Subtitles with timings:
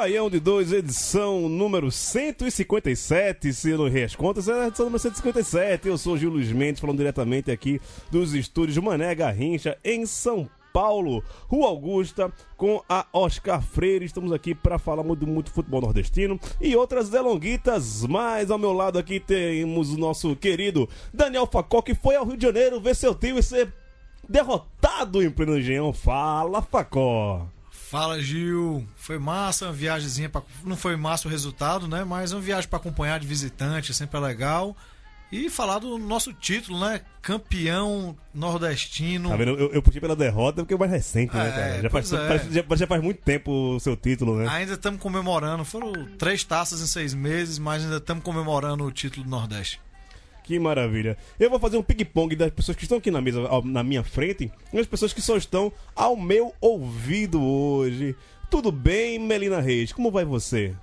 [0.00, 4.86] Baião de 2, edição número 157, se eu não errei as contas, é a edição
[4.86, 5.88] número 157.
[5.88, 7.78] Eu sou Gil Luiz Mendes, falando diretamente aqui
[8.10, 14.06] dos estúdios Mané Garrincha, em São Paulo, Rua Augusta, com a Oscar Freire.
[14.06, 18.06] Estamos aqui para falar muito, muito futebol nordestino e outras delonguitas.
[18.06, 22.38] Mas ao meu lado aqui temos o nosso querido Daniel Facó, que foi ao Rio
[22.38, 23.70] de Janeiro ver seu tio e ser
[24.26, 25.92] derrotado em pleno engenhão.
[25.92, 27.46] Fala, Facó!
[27.90, 30.42] Fala Gil, foi massa, uma viagemzinha pra...
[30.62, 32.04] não foi massa o resultado, né?
[32.04, 34.76] Mas uma viagem para acompanhar de visitante, sempre é legal.
[35.32, 37.00] E falar do nosso título, né?
[37.20, 39.28] Campeão nordestino.
[39.30, 39.50] Tá vendo?
[39.58, 41.82] Eu, eu puxei pela derrota porque é mais recente, né, É, cara?
[41.82, 42.28] Já faz, é.
[42.28, 44.46] parece- já- já faz muito tempo o seu título, né?
[44.48, 49.24] Ainda estamos comemorando, foram três taças em seis meses, mas ainda estamos comemorando o título
[49.24, 49.80] do Nordeste.
[50.42, 51.16] Que maravilha.
[51.38, 54.50] Eu vou fazer um ping-pong das pessoas que estão aqui na mesa, na minha frente,
[54.72, 58.16] e as pessoas que só estão ao meu ouvido hoje.
[58.50, 59.92] Tudo bem, Melina Reis?
[59.92, 60.74] Como vai você?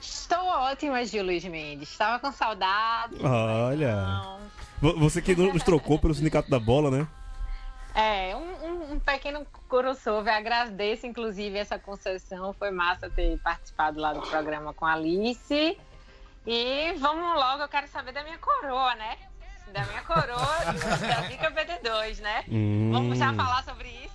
[0.00, 1.90] Estou ótima, Gil Luiz Mendes.
[1.90, 3.14] Estava com saudade.
[3.22, 4.38] Olha.
[4.80, 7.06] Você que nos trocou pelo Sindicato da Bola, né?
[7.94, 10.34] É, um, um- um pequeno crossover.
[10.34, 12.52] Agradeço, inclusive, essa concessão.
[12.52, 15.76] Foi massa ter participado lá do programa com a Alice.
[16.46, 19.16] E vamos logo, eu quero saber da minha coroa, né?
[19.72, 22.44] Da minha coroa da Dica BD2, né?
[22.48, 22.90] Hum.
[22.92, 24.14] Vamos já falar sobre isso?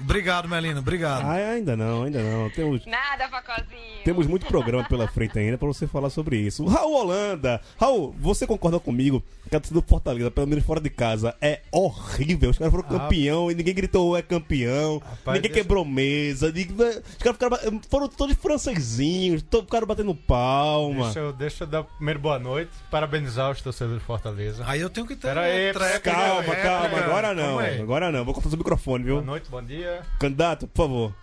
[0.00, 1.24] Obrigado, Melina, obrigado.
[1.24, 2.50] Ah, ainda não, ainda não.
[2.50, 4.02] Temos, Nada, Pacozinho.
[4.04, 6.64] Temos muito programa pela frente ainda pra você falar sobre isso.
[6.66, 7.60] Raul Holanda!
[7.78, 11.60] Raul, você concorda comigo que a torcida do Fortaleza, pelo menos fora de casa, é
[11.72, 12.50] horrível?
[12.50, 16.76] Os caras foram campeão e ninguém gritou é campeão, Rapaz, ninguém deixa- quebrou mesa, ninguém-
[16.76, 21.04] os caras ficaram, foram todos francesinhos, ficaram batendo palma.
[21.04, 24.64] Deixa eu, deixa eu dar primeiro boa noite, parabenizar os torcedores de Fortaleza.
[24.66, 28.24] Aí eu tenho que ter Pera aí, Calma, calma, agora não, agora não.
[28.24, 29.26] Vou cortar seu microfone, Boa viu?
[29.26, 29.85] noite, bom dia.
[30.18, 31.14] Candidato, por favor.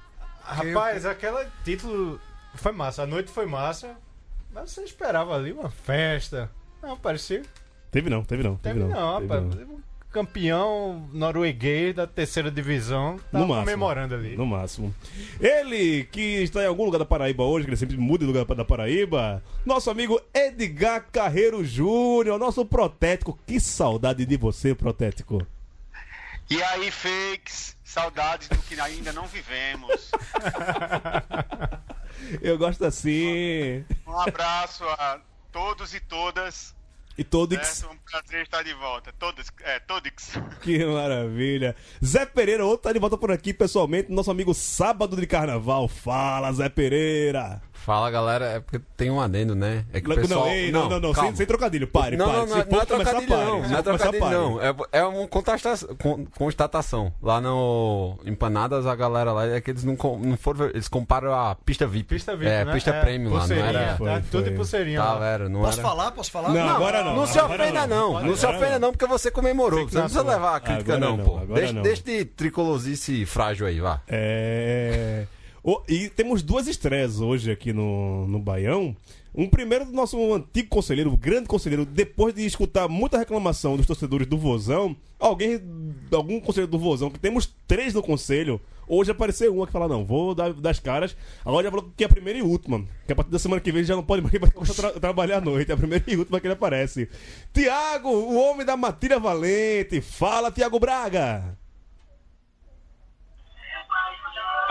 [0.42, 2.20] Rapaz, aquele título
[2.56, 3.96] foi massa, a noite foi massa,
[4.54, 6.50] mas você esperava ali uma festa.
[6.82, 7.42] Não, parecia.
[7.92, 9.00] Teve não, teve não, teve, Teve não.
[9.22, 9.70] não, teve rapaz.
[9.70, 9.82] Um
[10.12, 13.66] campeão norueguês da terceira divisão tá No máximo.
[13.66, 14.36] comemorando ali.
[14.38, 14.94] No máximo.
[15.40, 18.46] Ele, que está em algum lugar da Paraíba hoje, que ele sempre muda de lugar
[18.56, 23.40] da Paraíba, nosso amigo Edgar Carreiro Júnior, nosso protético.
[23.48, 25.46] Que saudade de você, protético.
[26.50, 30.12] E aí, fakes, saudades do que ainda não vivemos.
[32.42, 33.86] Eu gosto assim.
[34.08, 35.20] Um abraço a
[35.52, 36.76] todos e todas.
[37.16, 37.58] E todos.
[37.68, 37.94] Certo?
[37.94, 39.14] Um prazer estar de volta.
[39.20, 40.12] Todos, é, todos.
[40.62, 41.76] Que maravilha.
[42.04, 45.88] Zé Pereira, outro tá de volta por aqui pessoalmente, nosso amigo Sábado de Carnaval.
[45.88, 47.62] Fala, Zé Pereira.
[47.86, 49.84] Fala galera, é porque tem um adendo, né?
[49.92, 50.48] É que o Não, pessoal...
[50.48, 51.36] ei, não, não, não, sem, calma.
[51.38, 51.86] sem trocadilho.
[51.86, 52.38] Pare, Não, pare.
[52.38, 53.46] não, não, Se é- for não é começar, trocadilho pare.
[53.46, 54.36] não, não é trocadilho pare.
[54.36, 54.62] não.
[54.62, 57.12] É, é uma contasta- con- constatação.
[57.22, 61.56] Lá no Empanadas, a galera lá, é que eles não, não foram, eles comparam a
[61.56, 62.16] pista VIP.
[62.16, 62.72] Pista VIP, É, né?
[62.74, 63.98] pista premium lá, não era...
[63.98, 64.22] Foi, tá foi.
[64.32, 65.20] tudo de pulseirinha Tá, lá.
[65.20, 65.90] velho, não Posso era...
[65.90, 66.12] falar?
[66.12, 66.50] Posso falar?
[66.54, 67.16] Não, agora não.
[67.18, 69.90] Não se ofenda não, não, se ofenda não, porque você comemorou.
[69.90, 71.40] Você não precisa levar a crítica não, não, pô.
[71.42, 71.82] não.
[71.82, 74.00] deixa de tricolosice frágil aí, vá.
[74.08, 75.26] É.
[75.88, 78.96] E temos duas estreias hoje aqui no, no Baião.
[79.36, 83.88] Um primeiro do nosso antigo conselheiro, o grande conselheiro, depois de escutar muita reclamação dos
[83.88, 85.60] torcedores do Vozão, alguém,
[86.12, 90.06] algum conselheiro do Vozão, que temos três no conselho, hoje apareceu um que fala, não,
[90.06, 91.16] vou dar das caras.
[91.44, 92.86] Agora já falou que é a primeira e última.
[93.08, 94.34] Que a partir da semana que vem já não pode mais
[94.76, 95.72] tra- trabalhar à noite.
[95.72, 97.10] É a primeira e última que ele aparece.
[97.52, 100.00] Tiago, o homem da matilha valente.
[100.02, 101.58] Fala, Tiago Braga.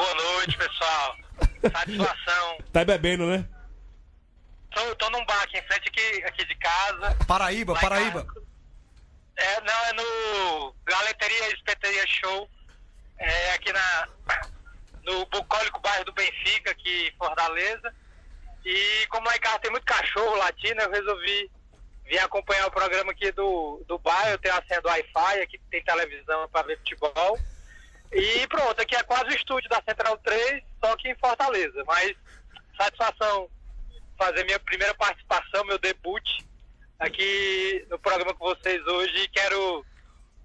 [0.02, 1.16] Boa noite, pessoal.
[1.62, 2.58] Satisfação.
[2.72, 3.48] Tá bebendo, né?
[4.74, 7.16] tô, tô num bar aqui em frente aqui, aqui de casa.
[7.24, 8.24] Paraíba, Lá Paraíba.
[8.24, 8.46] casa.
[9.36, 12.50] É, não, é no Galeteria Espeteria Show.
[13.16, 14.08] É aqui na,
[15.04, 17.94] no bucólico bairro do Benfica, aqui em Fortaleza.
[18.64, 21.48] E como lá em casa tem muito cachorro latino, eu resolvi
[22.06, 24.30] vir acompanhar o programa aqui do, do bairro.
[24.30, 27.38] Eu tenho a senha do Wi-Fi, aqui tem televisão para ver futebol.
[28.12, 31.82] E pronto, aqui é quase o estúdio da Central 3, só que em Fortaleza.
[31.86, 32.14] Mas
[32.76, 33.48] satisfação
[34.18, 36.22] fazer minha primeira participação, meu debut
[36.98, 39.12] aqui no programa com vocês hoje.
[39.16, 39.84] E quero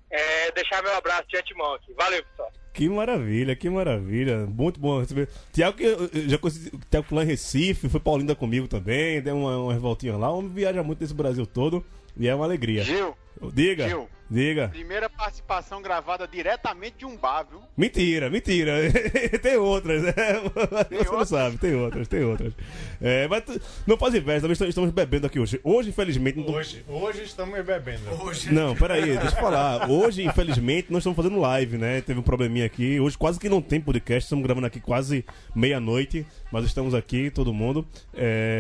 [0.09, 1.93] é, deixar meu abraço de antemão aqui.
[1.93, 2.51] Valeu, pessoal.
[2.73, 4.45] Que maravilha, que maravilha.
[4.45, 5.27] Muito bom receber.
[5.51, 6.69] Tiago, que eu eu já conheci.
[6.73, 10.31] o Tiago lá em Recife, foi pra Olinda comigo também, deu uma, uma voltinha lá.
[10.31, 11.83] O homem viaja muito nesse Brasil todo
[12.15, 12.83] e é uma alegria.
[12.83, 13.17] Gil,
[13.53, 14.09] Diga, Gil.
[14.29, 14.69] Diga.
[14.69, 17.61] primeira participação gravada diretamente de um bar, viu?
[17.75, 18.73] Mentira, mentira.
[19.41, 20.13] tem outras, né?
[20.13, 21.29] Você não outras?
[21.29, 22.53] sabe, tem outras, tem outras.
[23.01, 25.59] É, mas tu- não faz inveja, estamos- estamos bebendo aqui hoje.
[25.63, 28.01] Hoje, infelizmente, não Hoje, hoje estamos bebendo.
[28.23, 28.51] Hoje.
[28.53, 29.89] Não, peraí, deixa eu falar.
[29.89, 32.01] Hoje, infelizmente, nós estamos fazendo live, né?
[32.01, 32.99] Teve um probleminha aqui.
[32.99, 34.25] Hoje quase que não tem podcast.
[34.25, 35.23] Estamos gravando aqui quase
[35.55, 36.25] meia-noite.
[36.51, 37.85] Mas estamos aqui, todo mundo.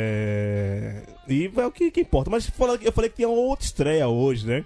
[0.01, 1.01] É...
[1.27, 2.29] E é o que, que importa.
[2.29, 4.63] Mas fala- eu falei que tinha outra estreia hoje, né?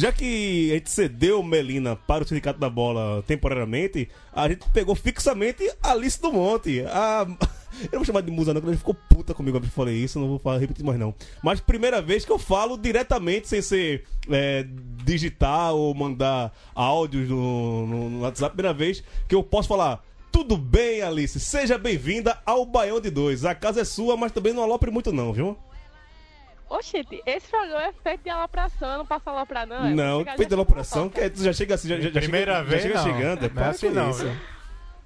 [0.00, 4.94] Já que a gente cedeu Melina para o Sindicato da Bola temporariamente, a gente pegou
[4.94, 6.80] fixamente Alice do Monte.
[6.86, 7.26] A...
[7.82, 9.94] Eu não vou chamar de musa, não, porque ela ficou puta comigo quando eu falei
[9.94, 11.14] isso, não vou falar, repetir mais não.
[11.42, 14.66] Mas primeira vez que eu falo diretamente, sem ser é,
[15.04, 20.02] digitar ou mandar áudios no, no- no WhatsApp, primeira vez que eu posso falar.
[20.32, 21.38] Tudo bem, Alice?
[21.38, 23.44] Seja bem-vinda ao Baião de Dois.
[23.44, 25.56] A casa é sua, mas também não alopre muito não, viu?
[26.70, 29.86] Oxente, esse programa é feito de alopração, eu não passo aloprar, não.
[29.86, 29.90] é?
[29.90, 31.10] não, feito de fofoca.
[31.20, 33.04] que tu já chega assim, já, já, Primeira chega, vez, já chega não.
[33.04, 33.38] chegando.
[33.40, 34.24] Não é para assim não, isso.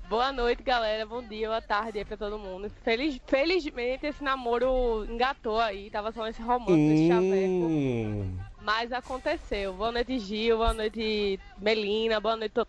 [0.08, 1.06] Boa noite, galera.
[1.06, 2.70] Bom dia, boa tarde aí pra todo mundo.
[2.82, 7.24] Feliz, felizmente esse namoro engatou aí, tava só nesse romance, chaveco.
[7.24, 8.36] Hum.
[8.60, 9.72] Mas aconteceu.
[9.72, 12.66] Boa noite, Gil, boa noite, Melina, boa noite to-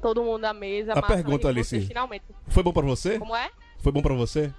[0.00, 0.92] todo mundo da mesa.
[0.92, 1.80] A Massa pergunta, Alice.
[1.80, 2.24] Finalmente.
[2.46, 3.18] Foi bom pra você?
[3.18, 3.50] Como é?
[3.80, 4.54] Foi bom pra você?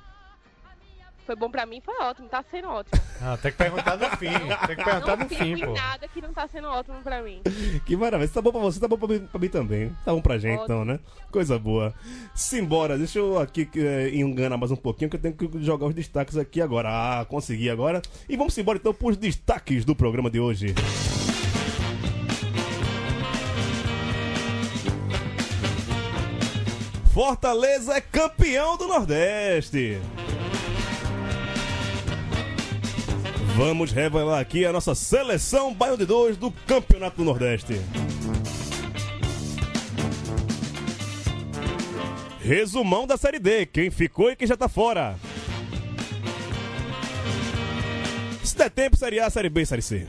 [1.27, 3.03] Foi bom pra mim, foi ótimo, tá sendo ótimo.
[3.21, 4.29] Ah, tem que perguntar no fim.
[4.29, 5.73] Tem que perguntar não no fim, pô.
[5.73, 7.41] nada que não tá sendo ótimo pra mim.
[7.85, 8.29] Que maravilha.
[8.29, 9.89] Se tá bom pra você, tá bom pra mim, pra mim também.
[10.05, 10.63] Tá bom pra gente, Ótimo.
[10.63, 11.01] então, né?
[11.29, 11.93] Coisa boa.
[12.33, 15.93] Simbora, deixa eu aqui é, enganar mais um pouquinho, que eu tenho que jogar os
[15.93, 16.87] destaques aqui agora.
[16.89, 18.01] Ah, consegui agora.
[18.29, 20.73] E vamos embora então pros destaques do programa de hoje.
[27.13, 29.99] Fortaleza é campeão do Nordeste.
[33.57, 37.81] Vamos revelar aqui a nossa seleção Baião de 2 do Campeonato do Nordeste.
[42.39, 45.15] Resumão da Série D, quem ficou e quem já tá fora.
[48.43, 50.07] Se der tempo, Série A, Série B Série C.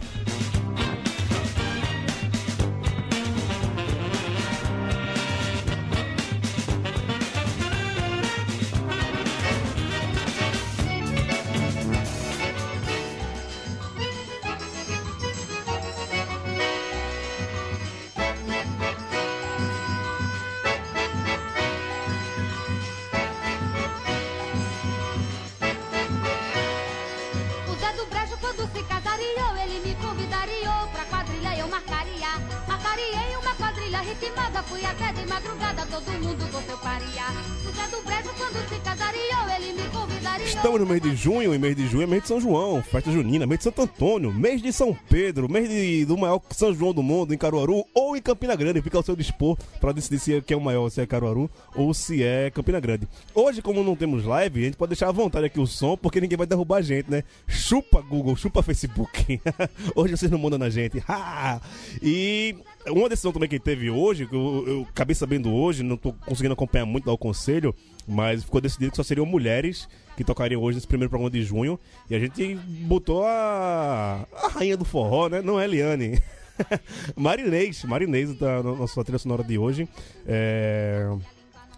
[40.48, 43.12] Estamos no mês de junho, e mês de junho é mês de São João, festa
[43.12, 46.92] junina, mês de Santo Antônio, mês de São Pedro, mês de- do maior São João
[46.92, 48.80] do mundo, em Caruaru ou em Campina Grande.
[48.82, 51.48] Fica ao seu dispor para decidir se é, que é o maior, se é Caruaru
[51.76, 53.06] ou se é Campina Grande.
[53.34, 56.20] Hoje, como não temos live, a gente pode deixar à vontade aqui o som, porque
[56.20, 57.22] ninguém vai derrubar a gente, né?
[57.46, 59.40] Chupa Google, chupa Facebook.
[59.94, 61.02] hoje vocês não mandam na gente.
[62.02, 62.56] E
[62.86, 66.54] uma decisão também que teve hoje, que eu, eu acabei sabendo hoje, não tô conseguindo
[66.54, 67.74] acompanhar muito lá o conselho,
[68.06, 71.78] mas ficou decidido que só seriam mulheres que tocariam hoje nesse primeiro programa de junho.
[72.08, 72.54] E a gente
[72.86, 75.42] botou a, a rainha do forró, né?
[75.42, 76.20] Não é Eliane.
[77.16, 79.88] Marinês, Marinês da nossa trilha sonora de hoje.
[80.26, 81.06] É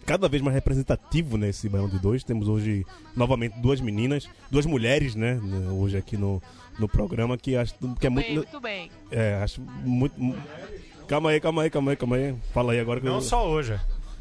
[0.07, 2.25] cada vez mais representativo nesse Baião de Dois.
[2.25, 5.39] Temos hoje, novamente, duas meninas, duas mulheres, né?
[5.71, 6.43] Hoje aqui no,
[6.81, 8.35] no programa, que acho que é Bem, muito.
[8.35, 8.91] muito bem.
[9.11, 10.21] É, acho muito.
[10.21, 10.35] mu-
[11.11, 12.37] Calma aí, calma aí, calma aí, calma aí.
[12.55, 13.21] Fala aí agora que Não eu...
[13.21, 13.73] só hoje.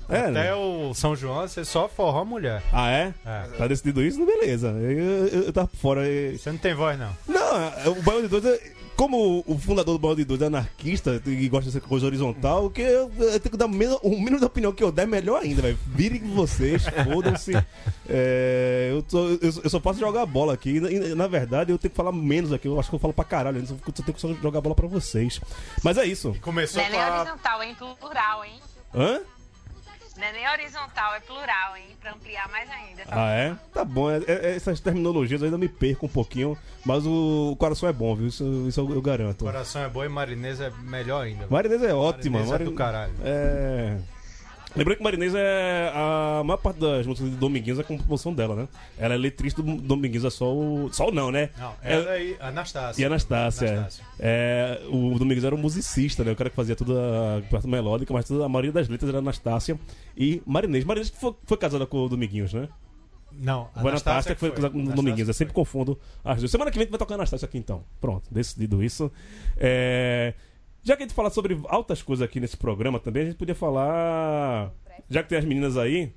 [0.09, 0.55] É, Até né?
[0.55, 2.63] o São João, você só forró mulher.
[2.73, 3.13] Ah, é?
[3.23, 3.43] É.
[3.59, 4.25] Tá decidido isso?
[4.25, 4.69] Beleza.
[4.69, 6.07] Eu, eu, eu tava por fora.
[6.09, 7.15] e- Você não tem voz, não.
[7.27, 11.47] Não, o Baião de Dois, é- como o fundador do Balde 2 é anarquista e
[11.47, 14.47] gosta dessa coisa horizontal, que eu, eu tenho que dar o mínimo, o mínimo da
[14.47, 15.79] opinião que eu der, melhor ainda, velho.
[15.87, 17.53] Virem vocês, fodam-se.
[18.11, 20.77] É, eu, tô- eu, eu só posso jogar bola aqui.
[20.77, 22.67] E, na- e, verdade, eu tenho que falar menos aqui.
[22.67, 23.59] Eu acho que eu falo pra caralho.
[23.59, 25.39] Eu só eu tenho que só jogar bola pra vocês.
[25.83, 26.35] Mas é isso.
[26.41, 28.53] Começou Não é nem horizontal, em plural, hein?
[28.95, 29.21] Hã?
[30.19, 31.85] Não é nem horizontal, é plural, hein?
[32.01, 33.03] Pra ampliar mais ainda.
[33.09, 33.55] Ah, é?
[33.73, 34.11] Tá bom.
[34.11, 36.57] é- é- essas terminologias eu ainda me perco um pouquinho.
[36.85, 38.27] Mas o, coração é bom, viu?
[38.27, 39.45] Isso, isso eu, eu garanto.
[39.45, 41.47] Coração é bom e marinesa é melhor ainda.
[41.49, 42.39] Marinês é ótima.
[42.39, 43.13] Marinês é do caralho.
[43.23, 43.97] É.
[44.75, 45.91] Lembrando que Marinês é.
[45.93, 48.67] A maior parte das músicas de Dominguinhos é a composição dela, né?
[48.97, 50.89] Ela é letrista do Dominguinhos, é só o.
[50.93, 51.49] Só o não, né?
[51.57, 53.01] Não, É- ela e Anastácia.
[53.01, 53.65] E Anastácia.
[53.65, 53.71] é.
[53.71, 54.05] Anastácia.
[54.19, 56.31] É, o Domingues era um musicista, né?
[56.31, 56.93] O cara que fazia toda
[57.39, 59.79] a parte melódica, mas toda, a maioria das letras era Anastácia
[60.15, 60.85] e Marinês.
[60.85, 62.67] Marinês foi, foi casada com o Dominguinhos, né?
[63.31, 65.27] Não, Foi Anastácia que foi, casada com o Dominguinhos.
[65.27, 66.51] Eu sempre confundo as duas.
[66.51, 67.83] Semana que vem a vai tocar Anastácia aqui então.
[68.01, 69.11] Pronto, decidido isso.
[69.55, 70.33] É,
[70.83, 73.55] Já que a gente fala sobre altas coisas aqui nesse programa também, a gente podia
[73.55, 74.71] falar.
[75.09, 76.13] Já que tem as meninas aí.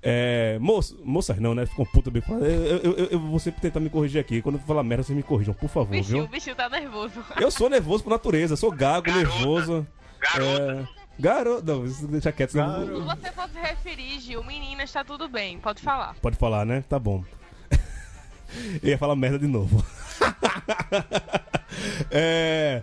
[0.00, 1.66] É, moço, moças não, né?
[1.66, 2.22] Ficam puta bem.
[2.28, 4.40] Eu, eu, eu, eu vou sempre tentar me corrigir aqui.
[4.40, 6.22] Quando eu falar merda, vocês me corrijam, por favor, viu?
[6.24, 7.14] o bichinho tá nervoso.
[7.40, 9.86] Eu sou nervoso por natureza, sou gago, nervoso.
[10.20, 10.88] Garota.
[10.94, 10.98] É...
[11.20, 11.66] Garoto.
[11.66, 12.52] Não, deixa quieto.
[12.52, 15.58] senão- Se você for se referir, Gil, menina, está tudo bem.
[15.58, 16.14] Pode falar.
[16.22, 16.84] Pode falar, né?
[16.88, 17.24] Tá bom.
[18.80, 19.84] Eu ia falar merda de novo.
[22.10, 22.82] é...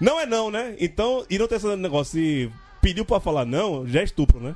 [0.00, 0.76] Não é não, né?
[0.78, 4.54] Então, e não tem esse negócio de pediu pra falar não, já é estupro, né?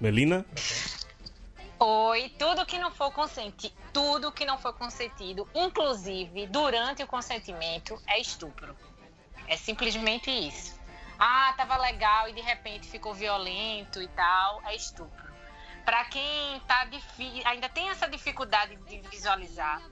[0.00, 0.44] Melina?
[1.78, 7.98] Oi, tudo que não for consentido, tudo que não for consentido, inclusive durante o consentimento,
[8.06, 8.76] é estupro.
[9.46, 10.78] É simplesmente isso.
[11.18, 15.30] Ah, tava legal e de repente ficou violento e tal, é estupro.
[15.84, 16.86] Pra quem tá
[17.44, 19.82] ainda tem essa dificuldade de visualizar,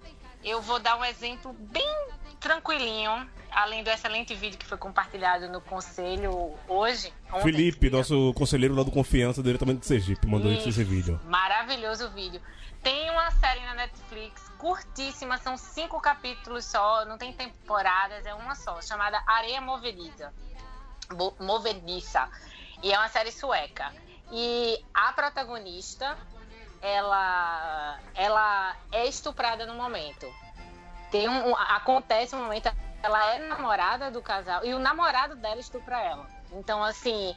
[0.45, 2.09] eu vou dar um exemplo bem
[2.41, 7.13] tranquilinho, além do excelente vídeo que foi compartilhado no conselho hoje.
[7.29, 7.43] ontem.
[7.43, 10.69] Felipe, nosso conselheiro lá do Confiança, diretamente de Sergipe, mandou Isso.
[10.69, 11.21] esse vídeo.
[11.25, 12.41] Maravilhoso o vídeo.
[12.83, 18.55] Tem uma série na Netflix, curtíssima, são cinco capítulos só, não tem temporadas, é uma
[18.55, 20.33] só, chamada Areia Movediça.
[21.13, 22.29] Bo- Movediça.
[22.83, 23.93] E é uma série sueca.
[24.31, 26.17] E a protagonista,
[26.83, 30.27] ela, ela é estuprada no momento.
[31.11, 32.71] Tem um, acontece um momento,
[33.03, 36.27] ela é namorada do casal e o namorado dela estupra ela.
[36.53, 37.35] Então, assim,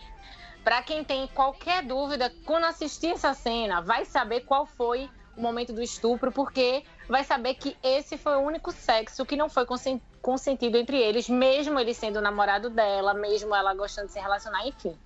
[0.63, 5.73] Pra quem tem qualquer dúvida, quando assistir essa cena, vai saber qual foi o momento
[5.73, 10.01] do estupro, porque vai saber que esse foi o único sexo que não foi consen-
[10.21, 14.67] consentido entre eles, mesmo ele sendo o namorado dela, mesmo ela gostando de se relacionar,
[14.67, 14.99] enfim.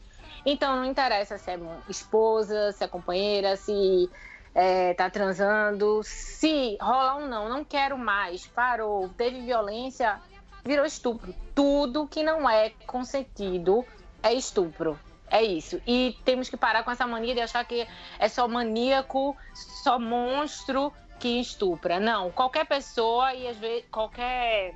[0.46, 1.60] Então não interessa se é
[1.90, 4.10] esposa, se é companheira, se
[4.54, 10.22] é, tá transando, se rola um não, não quero mais, parou, teve violência,
[10.64, 11.34] virou estupro.
[11.54, 13.86] Tudo que não é consentido
[14.22, 15.00] é estupro.
[15.30, 15.82] É isso.
[15.88, 17.88] E temos que parar com essa mania de achar que
[18.20, 22.00] é só maníaco, só monstro que estupra.
[22.00, 24.74] Não, qualquer pessoa e às vezes qualquer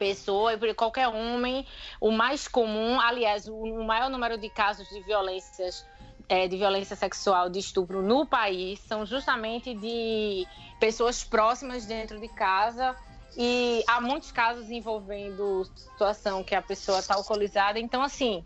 [0.00, 1.66] pessoa, qualquer homem,
[2.00, 5.84] o mais comum, aliás, o, o maior número de casos de violências
[6.26, 10.46] é, de violência sexual, de estupro no país, são justamente de
[10.78, 12.96] pessoas próximas dentro de casa.
[13.36, 17.78] E há muitos casos envolvendo situação que a pessoa está alcoolizada.
[17.78, 18.44] Então, assim,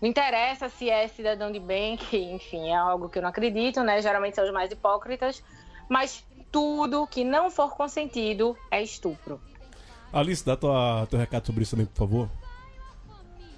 [0.00, 3.82] não interessa se é cidadão de bem, que, enfim, é algo que eu não acredito,
[3.82, 4.00] né?
[4.00, 5.42] Geralmente são os mais hipócritas.
[5.88, 9.40] Mas tudo que não for consentido é estupro.
[10.14, 12.30] Alice, dá tua, teu recado sobre isso também, por favor.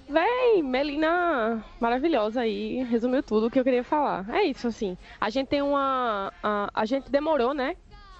[0.09, 4.27] Véi, Melina maravilhosa aí, resumiu tudo o que eu queria falar.
[4.33, 4.97] É isso, assim.
[5.21, 6.33] A gente tem uma.
[6.41, 7.75] A, a gente demorou, né?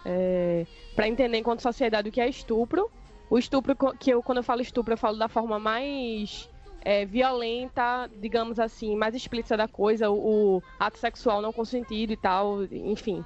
[0.05, 0.65] É,
[0.95, 2.91] para entender enquanto sociedade o que é estupro.
[3.29, 6.49] O estupro, que eu, quando eu falo estupro, eu falo da forma mais
[6.81, 12.17] é, violenta, digamos assim, mais explícita da coisa, o, o ato sexual não consentido e
[12.17, 13.25] tal, enfim,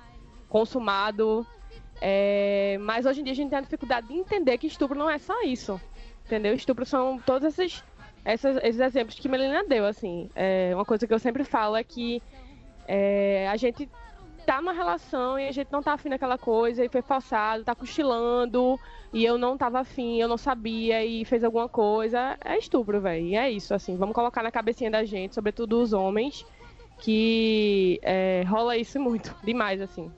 [0.49, 1.45] consumado.
[2.01, 5.09] É, mas hoje em dia a gente tem a dificuldade de entender que estupro não
[5.09, 5.79] é só isso.
[6.25, 6.55] Entendeu?
[6.55, 7.83] Estupro são todos esses,
[8.25, 10.29] esses exemplos que Melina deu, assim.
[10.35, 12.21] É, uma coisa que eu sempre falo é que
[12.87, 13.87] é, a gente
[14.45, 17.75] tá numa relação e a gente não tá afim daquela coisa e foi forçado, tá
[17.75, 18.79] cochilando
[19.13, 22.37] e eu não tava afim, eu não sabia e fez alguma coisa.
[22.43, 23.25] É estupro, velho.
[23.25, 23.95] E é isso, assim.
[23.97, 26.45] Vamos colocar na cabecinha da gente, sobretudo os homens,
[26.99, 30.11] que é, rola isso muito, demais, assim.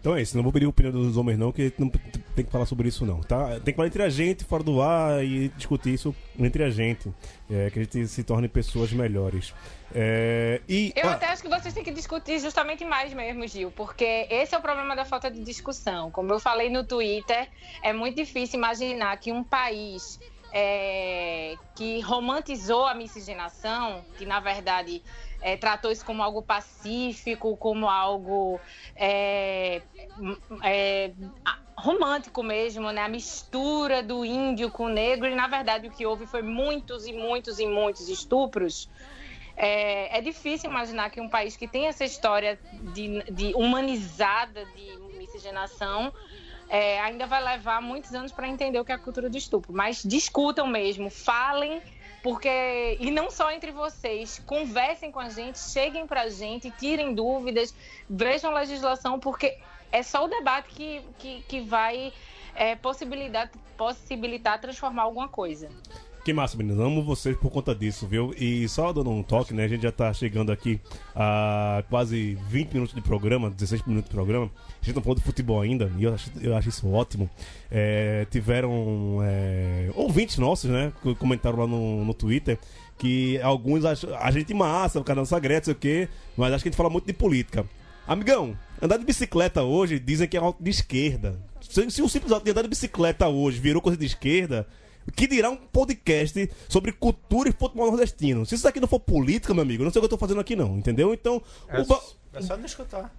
[0.00, 1.90] Então é isso, não vou pedir a opinião dos homens não, que não
[2.34, 3.60] tem que falar sobre isso não, tá?
[3.60, 7.12] Tem que falar entre a gente, fora do ar e discutir isso entre a gente.
[7.50, 9.52] É, que a gente se torne pessoas melhores.
[9.94, 10.92] É, e.
[10.96, 14.54] Eu ah, até acho que vocês têm que discutir justamente mais mesmo, Gil, porque esse
[14.54, 16.10] é o problema da falta de discussão.
[16.10, 17.48] Como eu falei no Twitter,
[17.82, 20.18] é muito difícil imaginar que um país
[20.52, 25.02] é, que romantizou a miscigenação, que na verdade
[25.40, 28.60] é, tratou isso como algo pacífico, como algo
[28.96, 29.82] é,
[30.62, 31.12] é,
[31.76, 33.02] romântico mesmo, né?
[33.02, 37.06] A mistura do índio com o negro, e na verdade o que houve foi muitos
[37.06, 38.88] e muitos e muitos estupros.
[39.56, 42.58] É, é difícil imaginar que um país que tem essa história
[42.94, 46.12] de, de humanizada de miscigenação
[46.68, 49.72] é, ainda vai levar muitos anos para entender o que é a cultura do estupro.
[49.72, 51.82] Mas discutam mesmo, falem,
[52.22, 52.96] porque.
[53.00, 57.74] E não só entre vocês, conversem com a gente, cheguem para a gente, tirem dúvidas,
[58.08, 59.58] vejam legislação, porque
[59.92, 62.12] é só o debate que, que, que vai
[62.54, 65.68] é, possibilitar, possibilitar transformar alguma coisa.
[66.22, 66.78] Que massa, meninas.
[66.78, 68.34] Amo vocês por conta disso, viu?
[68.36, 69.64] E só dando um toque, né?
[69.64, 70.78] A gente já tá chegando aqui
[71.16, 74.50] a quase 20 minutos de programa, 16 minutos de programa.
[74.82, 77.28] A gente não falou de futebol ainda, e eu acho, eu acho isso ótimo.
[77.70, 80.92] É, tiveram é, ouvintes nossos, né?
[81.02, 82.58] Que comentaram lá no, no Twitter
[82.98, 86.68] que alguns acham a gente massa, o canal Sagrado, sei o quê, mas acho que
[86.68, 87.64] a gente fala muito de política.
[88.06, 91.40] Amigão, andar de bicicleta hoje dizem que é de esquerda.
[91.62, 94.66] Se, se o simples ato de andar de bicicleta hoje virou coisa de esquerda,
[95.14, 98.44] que dirá um podcast sobre cultura e futebol nordestino?
[98.46, 100.18] Se isso aqui não for política, meu amigo, eu não sei o que eu tô
[100.18, 101.12] fazendo aqui não, entendeu?
[101.14, 102.00] Então, É, ba-
[102.34, 103.14] é só não escutar.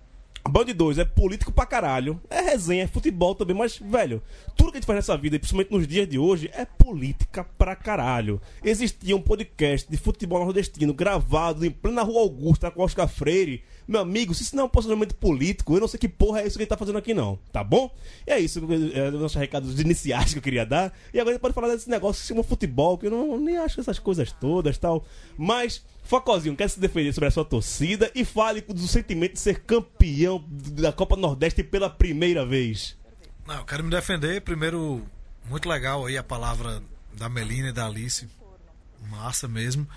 [0.50, 4.24] Band 2 é político pra caralho, é resenha, é futebol também, mas, velho,
[4.57, 7.43] tudo que a gente faz nessa vida, e principalmente nos dias de hoje, é política
[7.60, 8.41] pra caralho.
[8.63, 13.63] Existia um podcast de futebol nordestino gravado em plena Rua Augusta com Oscar Freire.
[13.88, 16.47] Meu amigo, se isso não é um posicionamento político, eu não sei que porra é
[16.47, 17.93] isso que ele tá fazendo aqui, não, tá bom?
[18.25, 18.59] E é isso,
[18.93, 20.93] é, os nossos recados iniciais que eu queria dar.
[21.13, 23.57] E agora a gente pode falar desse negócio que chama futebol, que eu não, nem
[23.57, 25.05] acho essas coisas todas tal.
[25.38, 29.61] Mas, Focozinho, quer se defender sobre a sua torcida e fale do sentimento de ser
[29.61, 32.97] campeão da Copa Nordeste pela primeira vez.
[33.47, 34.41] Não, eu quero me defender.
[34.41, 35.03] Primeiro,
[35.50, 36.81] muito legal aí a palavra
[37.13, 38.27] da Melina e da Alice.
[39.09, 39.88] Massa mesmo.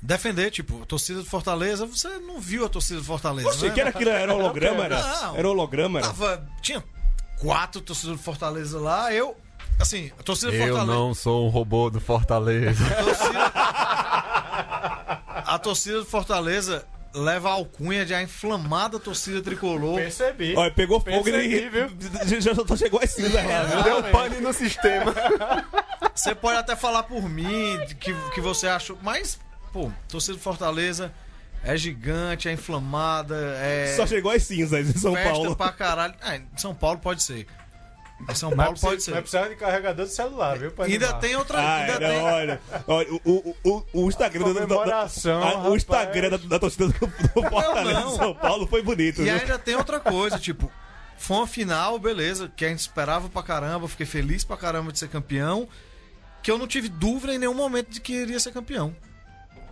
[0.00, 3.52] Defender, tipo, a torcida do Fortaleza, você não viu a torcida do Fortaleza.
[3.52, 3.74] Você né?
[3.74, 5.02] que era aquilo, era holograma, era?
[5.02, 5.36] Não.
[5.36, 6.08] Era holograma, era?
[6.08, 6.82] Tava, tinha
[7.40, 9.12] quatro torcidas do Fortaleza lá.
[9.12, 9.36] Eu,
[9.80, 10.92] assim, a torcida do Eu Fortaleza.
[10.92, 12.84] não sou um robô do Fortaleza.
[15.44, 19.96] A torcida do Fortaleza leva a alcunha de a inflamada torcida tricolor.
[19.96, 20.54] Percebi.
[20.56, 21.68] Olha, pegou fogo Percebi,
[22.26, 23.82] e já, já só chegou as cinzas lá, viu?
[23.82, 25.14] Deu pane no sistema.
[26.14, 29.38] Você pode até falar por mim que, que você acha, mas,
[29.72, 31.12] pô, torcida do Fortaleza
[31.64, 33.94] é gigante, é inflamada, é.
[33.96, 35.56] Só chegou as cinzas em São festa Paulo.
[35.56, 36.14] pra caralho.
[36.20, 37.46] Ah, em São Paulo pode ser.
[38.28, 39.10] Em São Mas Paulo precisa- pode ser.
[39.12, 40.70] Mas precisava de carregador de celular, viu?
[40.72, 41.58] pra Ainda tem outra.
[41.60, 42.20] Ah, ainda não, tem...
[42.22, 45.76] olha, olha, o, o, o, o Instagram da, da, o.
[45.76, 48.10] Instagram da, da torcida do, do Fortaleza não.
[48.10, 49.34] de São Paulo foi bonito, E viu?
[49.34, 50.70] ainda tem outra coisa, tipo,
[51.16, 54.98] foi uma final, beleza, que a gente esperava pra caramba, fiquei feliz pra caramba de
[54.98, 55.68] ser campeão,
[56.42, 58.94] que eu não tive dúvida em nenhum momento de que iria ser campeão.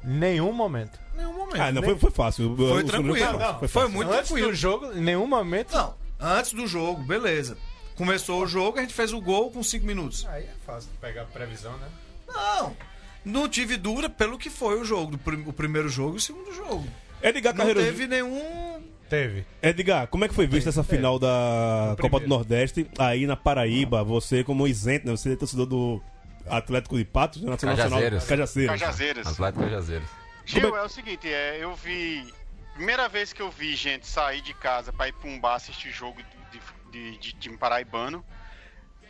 [0.06, 0.98] Nenhum momento.
[1.16, 1.60] Nenhum momento.
[1.60, 2.54] Ah, não, foi, foi fácil.
[2.56, 3.16] Foi o tranquilo.
[3.16, 4.48] jogo Não, Foi, foi muito Antes tranquilo.
[4.50, 5.74] do jogo, em nenhum momento.
[5.74, 7.56] Não, antes do jogo, beleza.
[7.96, 10.26] Começou o jogo, a gente fez o gol com 5 minutos.
[10.28, 11.88] Aí é fácil pegar a previsão, né?
[12.28, 12.76] Não,
[13.24, 16.20] não tive dúvida pelo que foi o jogo, do prim- o primeiro jogo e o
[16.20, 16.86] segundo jogo.
[17.22, 17.80] Edgar Não Carreiro.
[17.80, 18.82] teve nenhum.
[19.08, 19.46] Teve.
[19.62, 22.26] Edgar, como é que foi vista essa final da Copa do.
[22.28, 24.04] Nordeste aí na Paraíba?
[24.04, 25.16] Você como isento, né?
[25.16, 26.02] Você é torcedor do
[26.48, 27.50] Atlético de Patos, né?
[27.50, 28.24] Nacional Cajazeiras.
[28.26, 28.80] Cajazeiras.
[28.80, 29.26] Cajazeiras.
[29.26, 30.08] Atlético Cajazeiras.
[30.44, 32.32] Gil, é o seguinte, é, eu vi.
[32.74, 35.90] Primeira vez que eu vi gente sair de casa pra ir pra um bar assistir
[35.90, 36.20] jogo
[36.52, 38.24] de, de, de time paraibano.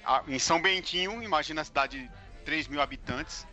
[0.04, 2.10] a- Em São Bentinho, imagina a cidade de
[2.44, 3.46] 3 mil habitantes.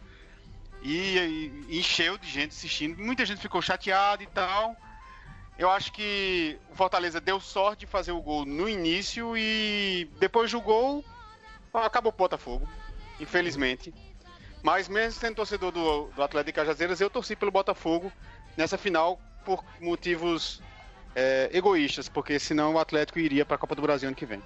[0.82, 2.98] E, e encheu de gente assistindo.
[3.02, 4.76] Muita gente ficou chateada e tal.
[5.58, 10.52] Eu acho que o Fortaleza deu sorte de fazer o gol no início e depois
[10.52, 11.04] do gol
[11.74, 12.67] acabou o Botafogo,
[13.24, 13.94] infelizmente.
[14.62, 18.12] Mas mesmo sendo torcedor do, do Atlético de Cajazeiras, eu torci pelo Botafogo
[18.56, 20.62] nessa final por motivos
[21.16, 24.42] é, egoístas, porque senão o Atlético iria para a Copa do Brasil ano que vem.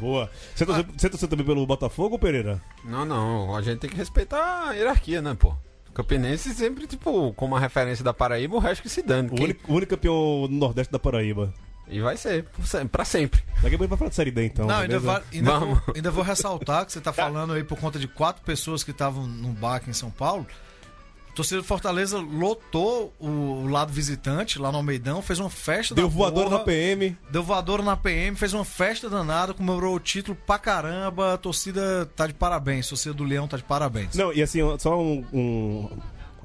[0.00, 0.30] Boa.
[0.54, 2.60] Você torceu, você torceu também pelo Botafogo, Pereira?
[2.84, 3.54] Não, não.
[3.54, 5.54] A gente tem que respeitar a hierarquia, né, pô?
[5.92, 9.28] Campinense sempre, tipo, como a referência da Paraíba, o resto que se dane.
[9.28, 11.54] O Quem- único, o único campeão do Nordeste da Paraíba.
[11.88, 12.46] E vai ser,
[12.90, 13.42] pra sempre.
[13.62, 14.66] Daqui a pouco vai falar de Série D, então.
[14.66, 15.78] não, ainda, va- ainda, Vamos.
[15.84, 18.90] vou, ainda vou ressaltar que você tá falando aí por conta de quatro pessoas que
[18.90, 20.46] estavam no bar aqui em São Paulo.
[21.34, 26.48] Torcida do Fortaleza lotou o lado visitante lá no Almeidão, fez uma festa Deu porra,
[26.48, 27.18] na PM.
[27.28, 31.34] Deu voadora na PM, fez uma festa danada, comemorou o título pra caramba.
[31.34, 34.14] A torcida tá de parabéns, a torcida do Leão tá de parabéns.
[34.14, 35.90] Não, e assim, só um, um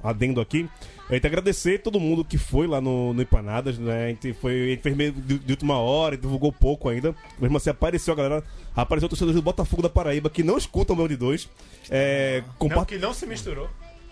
[0.03, 0.67] adendo aqui.
[1.09, 4.05] A gente agradecer todo mundo que foi lá no, no Empanadas, né?
[4.05, 7.15] A gente, foi, a gente fez meio de, de última hora, divulgou pouco ainda.
[7.39, 8.43] Mesmo assim, apareceu a galera.
[8.75, 11.49] Apareceu o torcedor do Botafogo da Paraíba que não escutam o meu de dois.
[11.89, 13.67] É, Não, que não se misturou.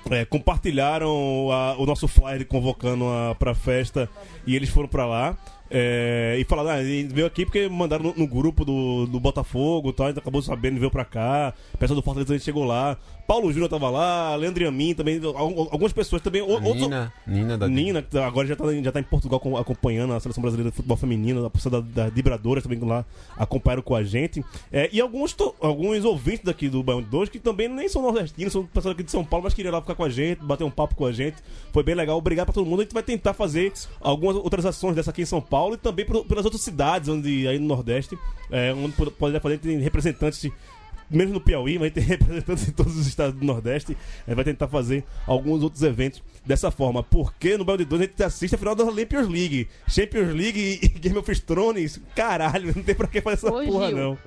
[0.09, 4.09] é, compartilharam a- o nosso flyer convocando a, pra festa
[4.45, 5.37] e eles foram pra lá.
[5.69, 9.19] é, e falaram, ah, a gente veio aqui porque mandaram no, no grupo do, do
[9.19, 11.53] Botafogo e tal, a gente acabou sabendo, veio pra cá.
[11.73, 12.97] O pessoal do Fortaleza a gente chegou lá.
[13.27, 16.41] Paulo Júnior tava lá, Leandro Amin também, al- algumas pessoas também.
[16.41, 20.13] outros- Nina, Nina da Nina, que agora já tá, já tá em Portugal com- acompanhando
[20.13, 23.03] a seleção brasileira de futebol feminino, a pessoa da, da também lá
[23.35, 24.43] acompanharam com a gente.
[24.71, 28.01] É, e alguns, to- alguns ouvintes daqui do Baião de Dois que também nem são
[28.01, 30.63] nordestinos, são pessoas aqui de São Paulo, mas queriam lá ficar com a gente, bater
[30.63, 31.35] um papo com a gente.
[31.73, 32.17] Foi bem legal.
[32.17, 32.79] Obrigado pra todo mundo.
[32.79, 36.05] A gente vai tentar fazer algumas outras ações dessa aqui em São Paulo e também
[36.05, 38.17] pelas outras cidades onde aí no Nordeste,
[38.49, 40.49] é, onde pod- poderia fazer, tem representantes
[41.09, 43.97] menos no Piauí, mas tem representantes em todos os estados do Nordeste.
[44.25, 47.03] A gente vai tentar fazer alguns outros eventos dessa forma.
[47.03, 49.67] Porque no Belo de Dois a gente assiste a final da Champions League.
[49.87, 51.99] Champions League e, Game of Thrones.
[52.15, 53.97] Caralho, não tem pra que fazer essa Ô, porra, Gil.
[53.97, 54.17] não.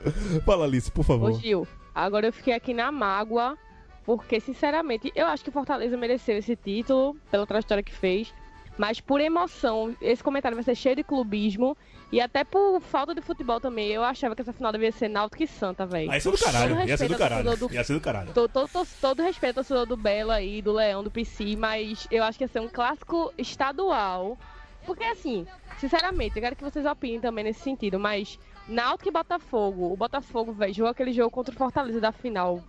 [0.45, 1.31] Fala, Alice, por favor.
[1.31, 3.57] Ô Gil, agora eu fiquei aqui na mágoa,
[4.05, 8.33] porque sinceramente eu acho que o Fortaleza mereceu esse título pela trajetória que fez.
[8.79, 11.77] Mas por emoção, esse comentário vai ser cheio de clubismo.
[12.13, 13.89] E até por falta de futebol também.
[13.89, 16.11] Eu achava que essa final devia ser Náutico e Santa, velho.
[16.11, 16.89] Ah, ia ser do caralho.
[16.89, 17.57] Ia ser do caralho.
[17.57, 18.33] do- Ia ser do caralho.
[18.33, 22.09] Todo, todo, todo, todo respeito ao torcedor do Belo aí, do Leão, do PC, mas
[22.11, 24.37] eu acho que ia ser um clássico estadual.
[24.85, 25.47] Porque assim,
[25.79, 30.53] sinceramente, eu quero que vocês opinem também nesse sentido, mas Náutico e Botafogo, o Botafogo,
[30.53, 32.61] velho, jogou aquele jogo contra o Fortaleza da final.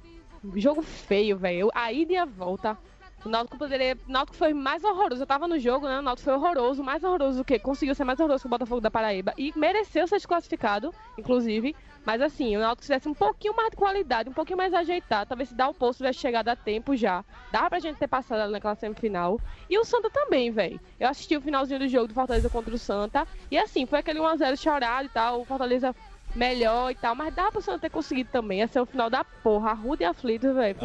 [0.56, 1.72] Jogo feio, velho.
[1.74, 2.78] A ida e a volta.
[3.24, 3.98] O Náutico poderia.
[4.08, 5.22] O Náutico foi mais horroroso.
[5.22, 6.00] Eu tava no jogo, né?
[6.00, 7.60] O Náutico foi horroroso, mais horroroso do que.
[7.60, 9.34] Conseguiu ser mais horroroso que o Botafogo da Paraíba.
[9.38, 11.76] E mereceu ser desclassificado, inclusive.
[12.04, 15.30] Mas assim, o Náutico tivesse um pouquinho mais de qualidade, um pouquinho mais ajeitado.
[15.30, 17.24] Talvez se dar o posto tivesse chegado a tempo já.
[17.52, 19.40] Dava pra gente ter passado naquela semifinal.
[19.70, 20.80] E o Santa também, velho.
[21.00, 23.28] Eu assisti o finalzinho do jogo do Fortaleza contra o Santa.
[23.52, 25.42] E assim, foi aquele 1x0 chorado e tal.
[25.42, 25.96] O Fortaleza
[26.36, 27.15] melhor e tal.
[27.15, 28.60] Mas dava pro Santa ter conseguido também.
[28.60, 29.74] Ia ser o final da porra.
[29.74, 30.76] Rude e aflito, velho.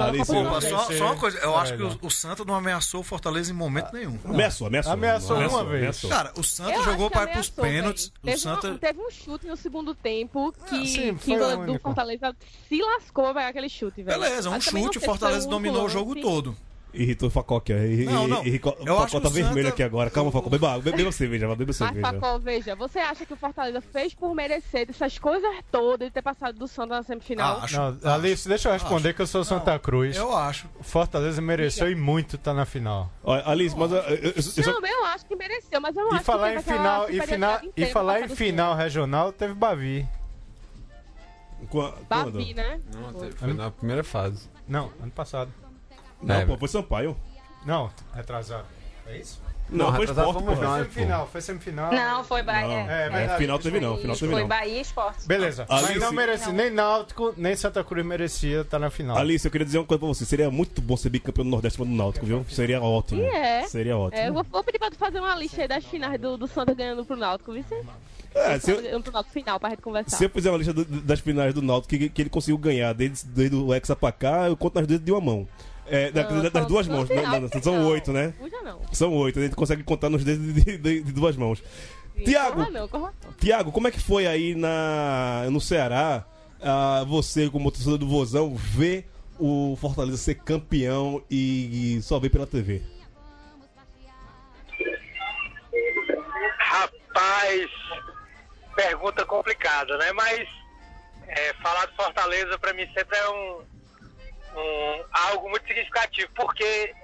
[0.65, 1.91] Só, só uma coisa, eu É, acho que não.
[2.03, 4.19] o, o Santa não ameaçou o Fortaleza em momento nenhum.
[4.25, 4.93] Ameaçou, ameaçou.
[4.93, 5.81] Ameaçou uma vez.
[5.81, 6.11] ameaçou.
[6.11, 8.13] Cara, o Santa Eu jogou para pros ameaçou, pênaltis.
[8.23, 8.69] Teve, Santa.
[8.69, 11.79] um, teve um chute no segundo tempo que, Ah, sim, que do.
[11.81, 12.35] Fortaleza
[12.69, 14.21] se lascou, velho, aquele chute, velho.
[14.21, 16.57] Beleza, um Mas não chute, o Fortaleza dominou o jogo todo.
[16.97, 17.77] Irritou o Facó aqui, ó.
[17.77, 18.45] E, Não, não.
[18.45, 20.11] E, e, Eu acho Facó tá vermelho Santa- aqui agora.
[20.11, 20.49] Calma, Facó.
[20.49, 22.07] Beba, beba, beba cerveja, beba Mas, cerveja.
[22.13, 26.23] Facol, veja, você acha que o Fortaleza fez por merecer essas coisas todas de ter
[26.23, 27.59] passado do Santa na semifinal?
[27.61, 27.77] Ah, acho.
[27.77, 30.17] Não, Alice, deixa eu responder que eu sou Santa Cruz.
[30.17, 30.67] Eu acho.
[30.81, 33.11] Fortaleza mereceu e muito tá na final.
[33.23, 36.05] Olha, Alice, mas eu, eu, eu, eu só- Não, eu acho que mereceu, mas eu
[36.05, 39.33] não E acho falar que em teve final, e final, e falar em final regional,
[39.33, 40.07] teve Bavi.
[42.09, 42.81] Bavi, né?
[42.95, 43.33] Não, Foi.
[43.33, 44.49] foi na primeira fase.
[44.69, 45.51] Não, ano passado.
[46.23, 47.17] Não, É, pô, foi Sampaio.
[47.65, 48.65] Não, retrasado.
[49.07, 49.41] É isso?
[49.69, 50.59] Não, Não, foi esporte, fomos.
[50.59, 51.93] Foi semifinal, foi semifinal.
[51.93, 52.69] Não, foi Bahia.
[52.69, 52.89] Não.
[52.91, 53.39] É, É, verdade.
[53.39, 54.49] final teve não, final teve Foi não.
[54.49, 55.27] Bahia e Esporte.
[55.27, 55.67] Beleza.
[55.69, 59.17] Alice- Mas não merecia, nem Náutico, nem Santa Cruz merecia estar na final.
[59.19, 60.25] Alice, eu queria dizer uma coisa pra você.
[60.25, 62.47] Seria muito bom ser bicampeão do Nordeste do Náutico, viu?
[62.49, 63.21] Seria ótimo.
[63.23, 63.67] E é.
[63.67, 64.23] Seria ótimo.
[64.23, 66.47] É, eu vou, vou pedir pra tu fazer uma lista aí das finais do, do
[66.47, 67.65] Santa ganhando pro Náutico, viu?
[67.65, 67.83] Você?
[68.37, 69.03] É, se eu,
[69.33, 70.17] final pra gente conversar.
[70.17, 72.93] se eu fizer uma lista do- das finais do Náutico que, que ele conseguiu ganhar
[72.93, 75.49] desde, desde o Hexa pra cá, eu conto nas dedos de uma mão.
[75.89, 77.09] É, da- Não, da- das duas mãos.
[77.09, 78.35] Não, não, são oito, né?
[78.93, 79.39] São oito.
[79.39, 81.63] A gente consegue contar nos dedos de, de- de duas mãos.
[82.25, 82.63] Tiago.
[83.39, 86.25] Tiago, como é que foi aí na, no Ceará,
[86.63, 89.07] ah, você como torcedor do Vozão, ver
[89.39, 92.83] o Fortaleza ser campeão e, e só ver pela TV?
[96.59, 97.71] Rapaz,
[98.75, 100.13] pergunta complicada, né?
[100.13, 100.49] Mas
[101.29, 103.59] é, falar de Fortaleza pra mim sempre é um,
[104.57, 106.95] um- algo muito significativo, porque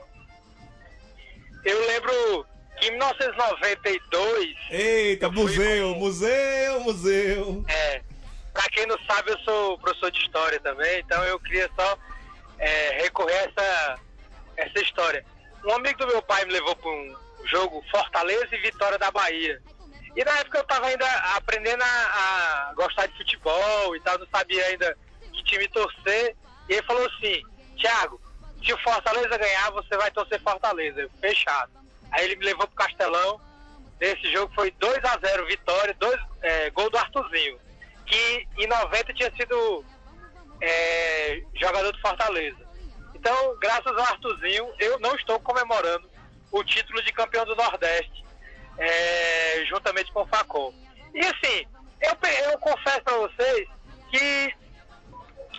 [1.65, 2.47] eu lembro
[2.81, 7.65] que em 1992, Eita, museu, com- museu, museu.
[7.69, 8.03] é,
[8.53, 11.99] pra quem não sabe, eu sou professor de história também, então eu queria só
[12.59, 13.99] é, recorrer a essa,
[14.57, 15.25] essa história.
[15.65, 19.61] Um amigo do meu pai me levou para um jogo Fortaleza e Vitória da Bahia.
[20.15, 24.27] E na época eu tava ainda aprendendo a, a gostar de futebol e tal, não
[24.29, 24.97] sabia ainda
[25.33, 26.37] que time torcer.
[26.73, 27.43] E ele falou assim,
[27.77, 28.19] Thiago,
[28.65, 31.03] se o Fortaleza ganhar, você vai torcer Fortaleza.
[31.03, 31.71] Eu, fechado.
[32.11, 33.39] Aí ele me levou pro Castelão.
[34.01, 37.61] Esse jogo foi 2 a 0 vitória, dois, é, gol do Arthurzinho.
[38.07, 39.85] Que em 90 tinha sido
[40.63, 42.67] é, jogador do Fortaleza.
[43.15, 46.09] Então, graças ao Arthurzinho, eu não estou comemorando
[46.51, 48.25] o título de campeão do Nordeste,
[48.79, 50.75] é, juntamente com o Facol.
[51.15, 51.67] E assim,
[52.01, 53.69] eu, eu confesso para vocês
[54.11, 54.55] que,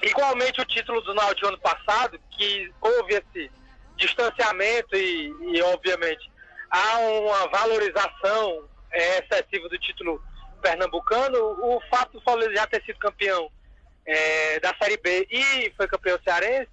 [0.04, 3.52] igualmente o título do Náutico ano passado, que houve esse
[3.96, 6.30] distanciamento e, e, obviamente,
[6.70, 10.24] há uma valorização é, excessiva do título
[10.62, 13.50] pernambucano, o fato do Fortaleza já ter sido campeão
[14.06, 16.70] é, da Série B e foi campeão cearense,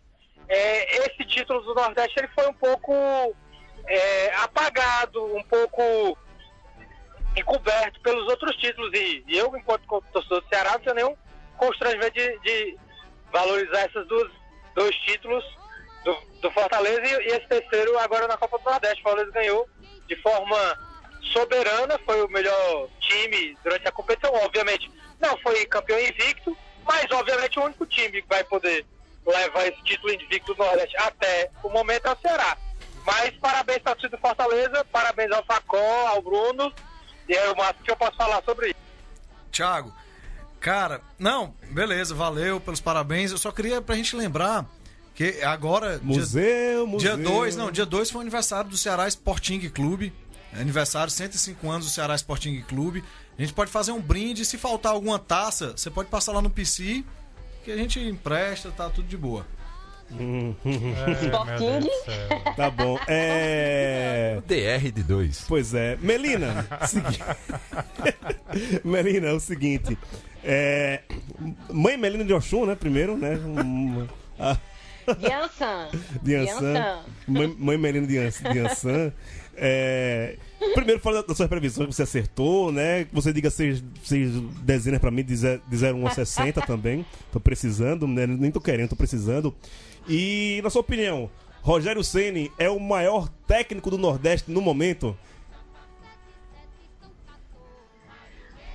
[0.48, 2.92] é, esse título do Nordeste ele foi um pouco
[3.86, 6.18] é, apagado, um pouco
[7.36, 8.92] encoberto pelos outros títulos.
[8.92, 11.16] E, e eu, enquanto torcedor do Ceará, não tenho nenhum
[11.56, 12.78] constrangimento de, de
[13.32, 14.30] valorizar esses dois,
[14.74, 15.44] dois títulos
[16.04, 19.00] do, do Fortaleza e, e esse terceiro agora na Copa do Nordeste.
[19.00, 19.68] O Fortaleza ganhou
[20.06, 20.78] de forma
[21.32, 24.34] soberana, foi o melhor time durante a competição.
[24.34, 24.90] Obviamente,
[25.20, 28.84] não foi campeão invicto, mas obviamente o único time que vai poder
[29.26, 32.56] levar esse título invicto do Nordeste até o momento é o Ceará.
[33.04, 36.72] Mas parabéns para o time do Fortaleza, parabéns ao Facó, ao Bruno,
[37.28, 38.80] e é o máximo que eu posso falar sobre isso.
[39.52, 39.92] Thiago,
[40.60, 43.30] cara, não, beleza, valeu pelos parabéns.
[43.32, 44.66] Eu só queria pra gente lembrar
[45.14, 45.98] que agora.
[46.02, 47.16] Museu, dia, museu.
[47.16, 50.12] Dia 2, não, dia 2 foi o aniversário do Ceará Sporting Clube.
[50.52, 53.04] Aniversário, 105 anos do Ceará Sporting Clube.
[53.38, 54.44] A gente pode fazer um brinde.
[54.44, 57.04] Se faltar alguma taça, você pode passar lá no PC,
[57.64, 59.46] que a gente empresta, tá tudo de boa.
[61.22, 61.88] Sporting?
[62.56, 62.98] Tá bom.
[63.06, 64.40] É.
[64.46, 65.44] DR de 2.
[65.46, 65.96] Pois é.
[66.00, 67.20] Melina, segui-
[68.84, 69.96] Melina, é o seguinte.
[70.42, 71.02] É...
[71.70, 72.74] Mãe Melina de Oxum, né?
[72.74, 73.38] Primeiro, né?
[74.38, 74.56] A-.
[77.26, 78.52] Mãe, mãe Melina de Ansan.
[78.52, 79.12] De Ansan.
[79.56, 80.36] É...
[80.74, 83.04] Primeiro, fala das suas previsões que você acertou, né?
[83.04, 84.30] Que você diga seis, seis
[84.62, 87.04] dezenas pra mim de 0 a 60 também.
[87.32, 88.26] Tô precisando, né?
[88.26, 89.54] Nem tô querendo, tô precisando.
[90.08, 91.30] E, na sua opinião,
[91.62, 95.16] Rogério Ceni é o maior técnico do Nordeste no momento?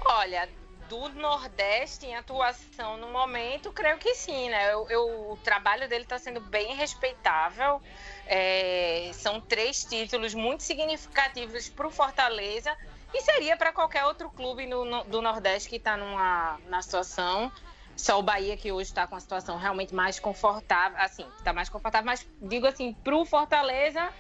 [0.06, 0.48] Olha,
[0.90, 4.74] do Nordeste em atuação no momento, creio que sim, né?
[4.74, 7.82] Eu, eu- o trabalho dele está sendo bem respeitável.
[8.28, 12.76] É, são três títulos muito significativos para o Fortaleza
[13.14, 17.52] e seria para qualquer outro clube no- no- do Nordeste que está numa na situação.
[17.96, 21.70] Só o Bahia que hoje está com a situação realmente mais confortável, assim, está mais
[21.70, 24.12] confortável, mas digo assim, para o Fortaleza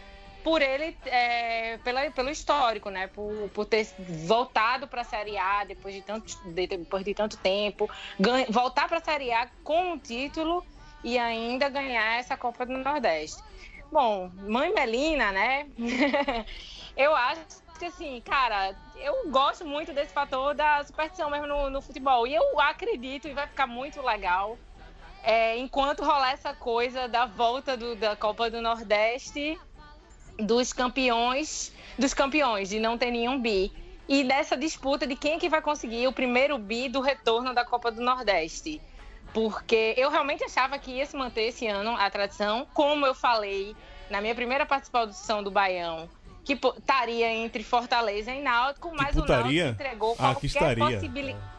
[0.45, 3.07] por ele, é, pela, pelo histórico, né?
[3.07, 7.35] Por, por ter voltado para a Série A depois de tanto, de- depois de tanto
[7.37, 10.63] tempo, ganha- voltar para a Série A com um título
[11.03, 13.41] e ainda ganhar essa Copa do Nordeste.
[13.91, 15.67] Bom, mãe Melina, né?
[16.95, 17.41] eu acho
[17.79, 22.27] que assim, cara, eu gosto muito desse fator da superstição mesmo no, no futebol.
[22.27, 24.59] E eu acredito e vai ficar muito legal.
[25.23, 29.59] é, enquanto rolar essa coisa da volta do- da Copa do Nordeste
[30.39, 33.71] dos campeões, dos campeões, de não ter nenhum bi.
[34.07, 37.65] E dessa disputa de quem é que vai conseguir o primeiro bi do retorno da
[37.65, 38.79] Copa do Nordeste.
[39.33, 43.75] Porque eu realmente achava que ia se manter esse ano a tradição, como eu falei
[44.09, 46.07] na minha primeira participação do Baião,
[46.43, 49.65] que estaria entre Fortaleza e Náutico, mas o putaria?
[49.65, 50.85] Náutico entregou Ah, qualquer que estaria.
[50.85, 51.55] possibilidade.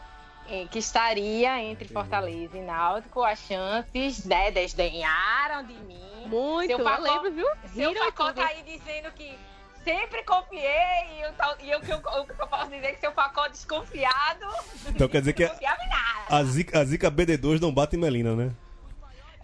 [0.71, 6.01] Que estaria entre Fortaleza e Náutico, as chances né, desdenharam de mim.
[6.27, 7.47] Muito, Seu eu Facó- lembro, viu?
[7.75, 8.41] Seu e Facó tudo.
[8.43, 9.39] tá aí dizendo que
[9.85, 10.62] sempre confiei
[11.12, 13.47] e eu, e eu, que eu, o que eu posso dizer é que seu Facó
[13.49, 14.47] desconfiado.
[14.89, 16.27] Então quer dizer que nada.
[16.29, 18.53] a zica, a zica BD2 não bate em Melina, né?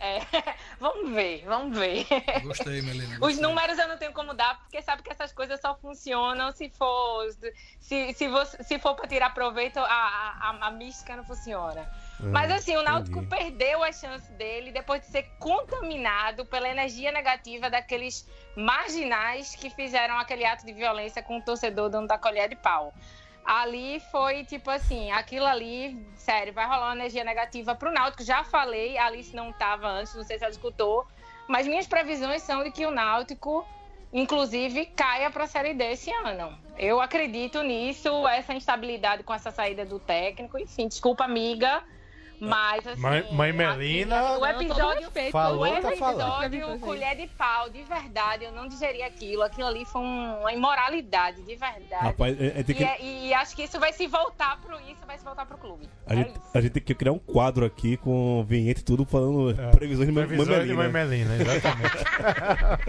[0.04, 0.18] É,
[0.80, 2.04] vamos ver, vamos ver.
[2.42, 3.18] Gostei, Melina.
[3.24, 6.68] Os números eu não tenho como dar, porque sabe que essas coisas só funcionam se
[6.70, 7.24] for
[7.78, 11.88] se, se, você, se for para tirar proveito, a, a, a mística não funciona.
[12.30, 13.36] Mas assim, o Náutico entendi.
[13.36, 20.16] perdeu a chance dele depois de ser contaminado pela energia negativa daqueles marginais que fizeram
[20.18, 22.94] aquele ato de violência com o torcedor dando da colher de pau.
[23.44, 28.22] Ali foi tipo assim, aquilo ali, sério, vai rolar uma energia negativa pro Náutico.
[28.22, 31.04] Já falei, a Alice não tava antes, não sei se ela escutou,
[31.48, 33.66] mas minhas previsões são de que o Náutico,
[34.12, 36.56] inclusive, caia pra Série D esse ano.
[36.78, 41.82] Eu acredito nisso, essa instabilidade com essa saída do técnico, enfim, desculpa, amiga.
[42.44, 43.00] Mas assim.
[43.00, 44.36] Mãe, mãe Melina.
[44.38, 46.42] O episódio, Falou, o tá falando.
[46.52, 49.42] episódio colher de pau, de verdade, eu não digeri aquilo.
[49.42, 52.04] Aquilo ali foi um- uma imoralidade, de verdade.
[52.04, 55.06] Rapaz, é- é que- e, é- e acho que isso vai se voltar pro isso,
[55.06, 55.88] vai se voltar pro clube.
[56.06, 56.50] A É gente, isso.
[56.52, 60.12] a gente tem que criar um quadro aqui com vinheta e tudo falando previsões de
[60.14, 60.66] Mãe Previsões Melina.
[60.66, 62.04] de Mãe Melina, exatamente.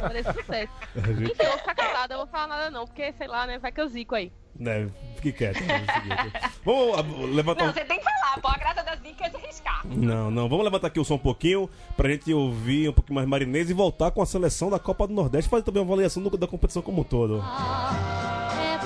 [0.01, 0.73] Parece sucesso.
[0.97, 3.45] A gente- Enfim, vamos ficar calados nada, eu vou falar nada não, porque sei lá,
[3.45, 3.59] né?
[3.59, 4.31] Vai que eu zico aí.
[4.55, 5.59] Né, fique quieto.
[6.63, 9.81] Vamos ah, levantar Não, você tem que falar, pô, a graça das dicas é arriscar.
[9.85, 10.47] Não, não.
[10.47, 13.73] Vamos levantar aqui o som um pouquinho pra gente ouvir um pouquinho mais marinês e
[13.73, 15.49] voltar com a seleção da Copa do Nordeste.
[15.49, 17.43] Fazer também uma avaliação do- da competição como um todo.
[17.43, 18.77] É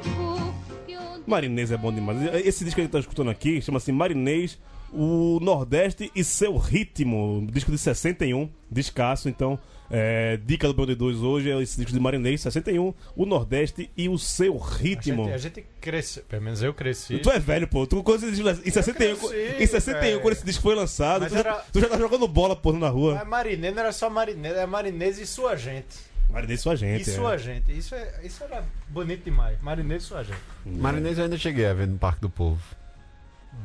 [0.00, 0.54] tempo
[0.86, 2.22] que eu Marinês é bom demais.
[2.46, 4.58] Esse disco que a gente tá escutando aqui chama-se Marinês,
[4.92, 7.46] o Nordeste e seu ritmo.
[7.50, 9.28] Disco de 61, descasso.
[9.28, 9.58] Então,
[9.90, 14.08] é, dica do Band 2 hoje é esse disco de Marinês, 61, o Nordeste e
[14.08, 15.24] o seu A ritmo.
[15.24, 17.18] gente, a gente cresceu, pelo menos eu cresci.
[17.18, 17.86] Tu é velho, pô.
[17.86, 20.20] Tu, quando esse disco, em 61, cresci, em 61 velho.
[20.20, 22.88] quando esse disco foi lançado, tu, já- era- tu já tá jogando bola, pô, na
[22.88, 23.14] rua.
[23.16, 26.12] Mas Marinês não era só Marinês, era Marinês e sua gente.
[26.30, 27.06] Marinês e sua gente.
[27.06, 27.14] E é.
[27.14, 27.76] sua gente.
[27.76, 29.60] Isso, é, isso era bonito demais.
[29.60, 30.38] Marinês e sua gente.
[30.64, 32.62] Marinês eu ainda cheguei a ver no Parque do Povo.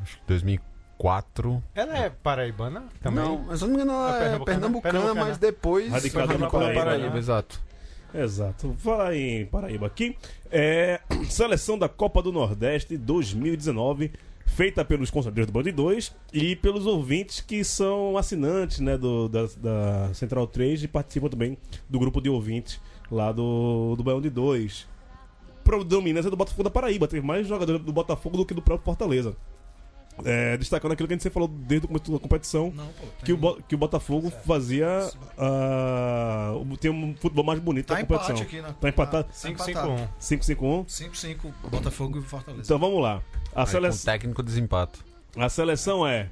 [0.03, 0.76] Acho que 2004.
[1.75, 3.23] Ela é paraibana também?
[3.23, 4.45] Não, mas se eu não me engano, ela É é pernambucana?
[4.45, 5.25] pernambucana, Pernambucana.
[5.29, 7.17] mas depois Radicada na radicada na Paraíba, né?
[7.19, 7.61] Exato.
[8.13, 8.75] Exato.
[8.79, 10.17] Falar em Paraíba aqui.
[10.51, 14.11] É, seleção da Copa do Nordeste 2019,
[14.45, 19.45] feita pelos conselheiros do Band 2 e pelos ouvintes que são assinantes né, do, da,
[19.57, 21.57] da Central 3 e participam também
[21.89, 22.79] do grupo de ouvintes
[23.11, 24.87] lá do, do Baião de 2.
[25.63, 27.07] Predominância do Botafogo da Paraíba.
[27.09, 29.35] Teve mais jogadores do Botafogo do que do próprio Fortaleza.
[30.25, 33.05] É, destacando aquilo que a gente sempre falou desde o começo da competição, Não, pô,
[33.23, 34.87] tem que, o, que o Botafogo fazia.
[35.37, 38.35] ah, tem um futebol mais bonito Tá da competição.
[38.37, 38.75] aqui, né?
[38.79, 39.27] Tá empatado.
[39.27, 40.07] Tá 5-5-1.
[40.19, 40.85] 5-5-1.
[40.85, 42.63] 5-5, Botafogo e Fortaleza.
[42.65, 43.21] Então vamos lá.
[43.55, 43.89] A, Aí, sele...
[43.89, 44.99] com técnico desempate.
[45.35, 46.29] a seleção é.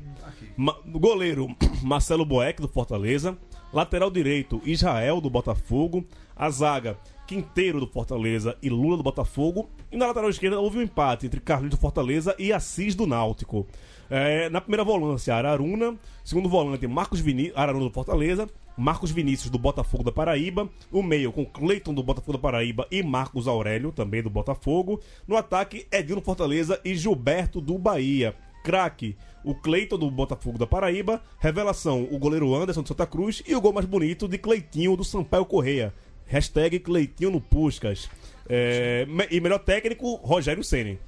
[0.58, 1.48] Ma- Goleiro
[1.84, 3.38] Marcelo Boeck, do Fortaleza.
[3.74, 6.06] Lateral direito Israel, do Botafogo.
[6.36, 9.70] A zaga Quinteiro, do Fortaleza e Lula, do Botafogo.
[9.92, 13.66] E na lateral esquerda houve um empate entre Carlinhos, do Fortaleza e Assis, do Náutico.
[14.10, 15.96] É, na primeira volância, Araruna.
[16.24, 18.48] Segundo volante, Marcos Vinícius, Araruna, do Fortaleza.
[18.78, 20.70] Marcos Vinícius, do Botafogo da Paraíba.
[20.92, 22.88] O meio com Cleiton, do Botafogo da Paraíba.
[22.92, 25.00] E Marcos Aurélio, também do Botafogo.
[25.28, 28.36] No ataque, Edinho, do Fortaleza e Gilberto, do Bahia.
[28.64, 31.22] Craque, o Cleiton do Botafogo da Paraíba.
[31.40, 33.42] Revelação, o goleiro Anderson do Santa Cruz.
[33.48, 35.94] E o gol mais bonito de Cleitinho do Sampaio Correia.
[36.28, 38.10] Hashtag Cleitinho no Puscas.
[38.48, 41.00] É, e melhor técnico, Rogério Ceni.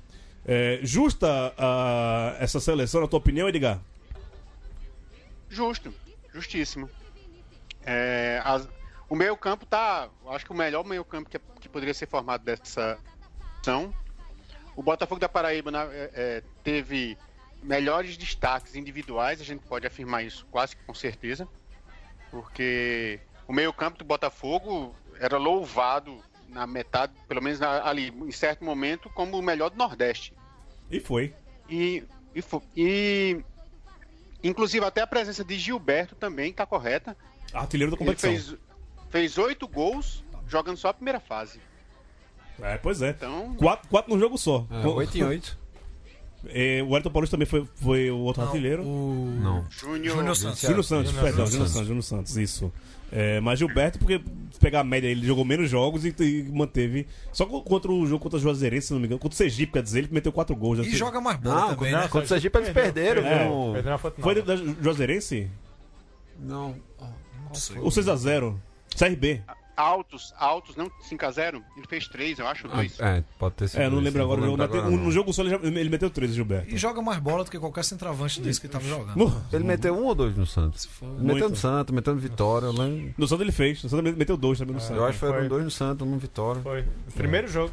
[0.45, 3.79] É, justa ah, essa seleção, na tua opinião, Edgar?
[5.49, 5.93] Justo,
[6.33, 6.89] justíssimo.
[7.85, 8.67] É, as-
[9.09, 12.43] o meio campo tá, acho que o melhor meio campo que, que poderia ser formado
[12.43, 12.97] dessa
[13.63, 13.93] são.
[14.75, 17.17] O Botafogo da Paraíba é, é, teve
[17.63, 21.47] melhores destaques individuais, a gente pode afirmar isso quase com certeza,
[22.29, 26.17] porque o meio campo do Botafogo era louvado
[26.49, 30.33] na metade, pelo menos na- ali, em certo momento, como o melhor do Nordeste.
[30.89, 31.33] E foi.
[31.69, 32.03] E,
[32.33, 33.41] e, fo- e
[34.43, 37.15] inclusive até a presença de Gilberto também está correta.
[37.53, 38.31] Artilheiro da Ele competição.
[38.31, 38.55] fez
[39.09, 41.59] fez oito gols jogando só a primeira fase.
[42.61, 43.11] É, pois é.
[43.11, 44.65] Então, Quatro, quatro num jogo só.
[44.71, 45.57] É, 8 em 8.
[46.49, 48.83] É, o Elton Paulista também foi, foi o outro Não, artilheiro.
[48.83, 49.37] O...
[49.41, 49.65] Não.
[49.69, 50.61] Júnior, Júnior Santos.
[50.61, 51.45] Júnior Santos, Júnior perdão.
[51.47, 52.71] Júnior Santos, Júnior Santos, isso.
[53.11, 54.21] É, mas Gilberto, porque
[54.51, 57.07] se pegar a média, ele jogou menos jogos e, e manteve.
[57.31, 59.19] Só co- contra o jogo contra o Juazeirense, se não me engano.
[59.19, 60.79] Contra o Sergipe, quer dizer, ele meteu quatro gols.
[60.79, 62.07] E joga mais bola Não, também, contra, né?
[62.09, 63.23] contra o Sergipe eles perderam.
[63.25, 63.97] É.
[63.97, 65.49] foto Foi da Juazeirense?
[66.39, 66.75] Não.
[66.99, 67.13] Não.
[67.81, 68.55] Ou 6x0?
[68.97, 69.41] CRB.
[69.77, 71.61] Altos, altos, não 5x0.
[71.77, 72.99] Ele fez três, eu acho, dois.
[72.99, 73.79] É, pode ter sido.
[73.81, 74.41] É, não lembro agora.
[74.41, 75.11] vou No, lembrar no, agora, não.
[75.11, 76.73] jogo só ele, já- ele meteu 13, Gilberto.
[76.73, 79.15] E joga mais bola do que qualquer centroavante desse que tava jogando.
[79.15, 80.81] No, Ele meteu um ou dois no Santos?
[80.81, 82.65] Se for- meteu no Santos, meteu no Vitória.
[82.65, 83.13] Eu, lembro.
[83.17, 83.83] no Santos ele fez.
[83.83, 84.97] No Santos ele meteu dois também no Santos.
[84.97, 85.47] eu acho que foram Foi.
[85.47, 86.61] dois no Santos, um no Vitória.
[86.61, 86.83] Foi.
[87.13, 87.71] Primeiro jogo,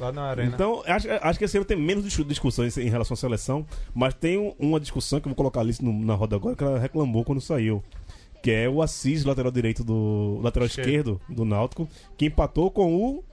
[0.00, 0.50] lá na Arena.
[0.54, 4.14] Então, acho, acho que esse ano tem menos dis- discussões em relação à seleção, mas
[4.14, 6.78] tem um- uma discussão que eu vou colocar ali no- na roda agora, que ela
[6.78, 7.82] reclamou quando saiu.
[8.42, 10.40] Que é o Assis, lateral direito do.
[10.42, 10.88] lateral Esquerdo.
[10.88, 13.24] esquerdo do Náutico, que empatou com o.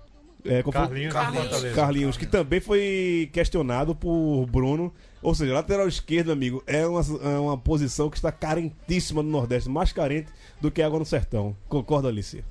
[0.45, 1.73] É, com- Carlinhos, Carlinhos.
[1.75, 4.93] Carlinhos, que também foi questionado por Bruno.
[5.21, 9.67] Ou seja, lateral esquerdo, amigo, é uma, é uma posição que está carentíssima no Nordeste,
[9.67, 11.53] mais carente do que água no sertão.
[11.67, 12.45] Concorda, Alicia?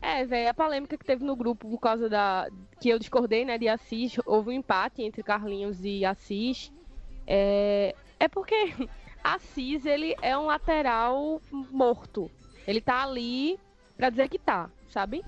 [0.00, 2.48] É, velho, a polêmica que teve no grupo por causa da.
[2.80, 6.72] que eu discordei, né, de Assis, houve um empate entre Carlinhos e Assis.
[7.26, 8.72] É, é porque
[9.22, 12.30] Assis, ele é um lateral morto.
[12.66, 13.58] Ele tá ali
[13.96, 15.22] pra dizer que tá, sabe?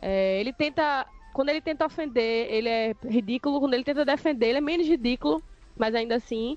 [0.00, 1.06] É, ele tenta.
[1.32, 3.60] Quando ele tenta ofender, ele é ridículo.
[3.60, 5.42] Quando ele tenta defender, ele é menos ridículo,
[5.76, 6.56] mas ainda assim.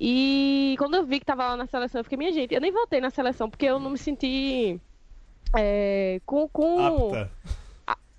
[0.00, 2.70] E quando eu vi que tava lá na seleção, eu fiquei, minha gente, eu nem
[2.70, 4.80] voltei na seleção porque eu não me senti
[5.56, 7.32] é, com, com Apta.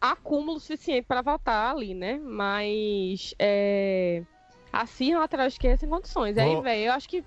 [0.02, 2.20] acúmulo suficiente para votar ali, né?
[2.22, 4.24] Mas é,
[4.72, 6.38] Assim, lateral esquerda, sem condições.
[6.38, 6.62] Aí, Ô.
[6.62, 7.24] velho, eu acho que.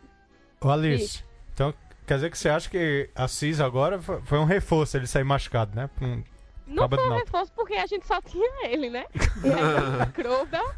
[0.63, 1.73] Ô, Alice, então
[2.07, 5.75] quer dizer que você acha que a Cis agora foi um reforço ele sair machucado,
[5.75, 5.89] né?
[6.01, 6.23] Um-
[6.67, 9.05] Não foi um reforço porque a gente só tinha ele, né?
[9.45, 10.71] E Crowbell,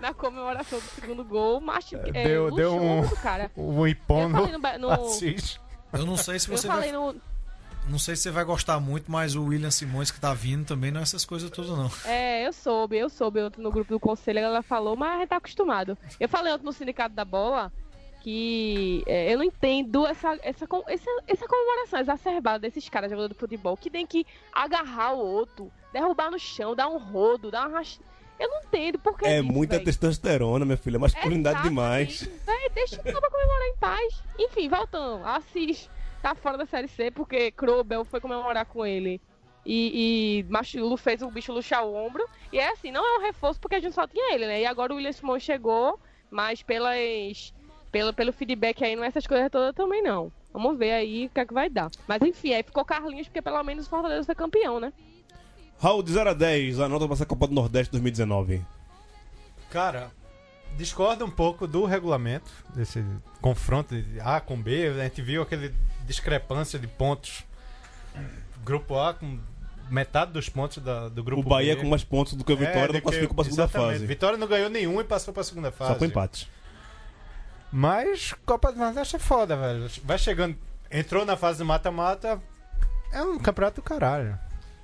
[0.00, 3.50] na comemoração do segundo gol, macho, é, Deu, deu um, cara.
[3.56, 5.60] um Eu no, falei no Assis.
[5.92, 7.14] Eu não sei se Eu você falei vai, no.
[7.86, 10.90] não sei se você vai gostar muito, mas o William Simões que tá vindo também
[10.90, 11.90] não é essas coisas todas não.
[12.06, 15.28] É, eu soube, eu soube ontem no grupo do conselho, ela falou, mas a gente
[15.28, 15.98] tá acostumado.
[16.18, 17.70] Eu falei ontem no Sindicato da Bola
[18.22, 23.40] que é, eu não entendo essa, essa, essa, essa comemoração exacerbada desses caras jogadores de
[23.40, 27.78] futebol que tem que agarrar o outro, derrubar no chão, dar um rodo, dar uma
[27.78, 28.00] racha...
[28.38, 29.84] Eu não entendo por que É disso, muita véi.
[29.84, 30.98] testosterona, minha filha.
[30.98, 32.18] Masculinidade Exatamente.
[32.18, 32.44] demais.
[32.44, 34.22] Véi, deixa o cara comemorar em paz.
[34.38, 35.24] Enfim, voltando.
[35.24, 35.88] Assis
[36.20, 39.20] tá fora da Série C porque Krobel foi comemorar com ele.
[39.64, 42.24] E, e Machulo fez o bicho luxar o ombro.
[42.52, 44.60] E é assim, não é um reforço porque a gente só tinha ele, né?
[44.62, 46.00] E agora o William Simon chegou,
[46.30, 47.54] mas pelas,
[47.92, 50.32] pelo, pelo feedback aí, não é essas coisas todas também não.
[50.52, 51.90] Vamos ver aí o que é que vai dar.
[52.08, 54.92] Mas enfim, aí ficou Carlinhos porque pelo menos o Fortaleza foi campeão, né?
[55.78, 58.62] Raul, de 0 a 10, a nota pra essa Copa do Nordeste 2019.
[59.70, 60.10] Cara,
[60.76, 63.04] discorda um pouco do regulamento, desse
[63.40, 64.88] confronto de A com B.
[64.88, 65.74] A gente viu aquele
[66.06, 67.44] discrepância de pontos.
[68.64, 69.38] Grupo A com
[69.90, 71.82] metade dos pontos da- do grupo O Bahia B.
[71.82, 74.06] com mais pontos do que o Vitória do não classificou pra segunda fase.
[74.06, 75.92] Vitória não ganhou nenhum e passou pra segunda fase.
[75.94, 76.48] Só com empate.
[77.72, 79.88] Mas Copa do Nordeste é foda, velho.
[80.04, 80.56] Vai chegando.
[80.90, 82.40] Entrou na fase de mata-mata.
[83.12, 84.38] É um campeonato do caralho.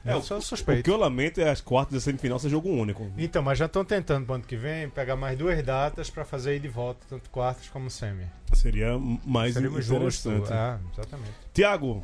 [0.05, 0.85] É, eu o, sou o suspeito.
[0.85, 3.11] que eu lamento é as quartas e semifinal ser jogo único.
[3.19, 6.57] Então, mas já estão tentando pro ano que vem pegar mais duas datas pra fazer
[6.57, 8.25] ir de volta, tanto quartas como semi.
[8.55, 10.31] Seria mais Seria justo.
[10.31, 10.53] interessante.
[10.53, 11.33] É, exatamente.
[11.53, 12.03] Tiago,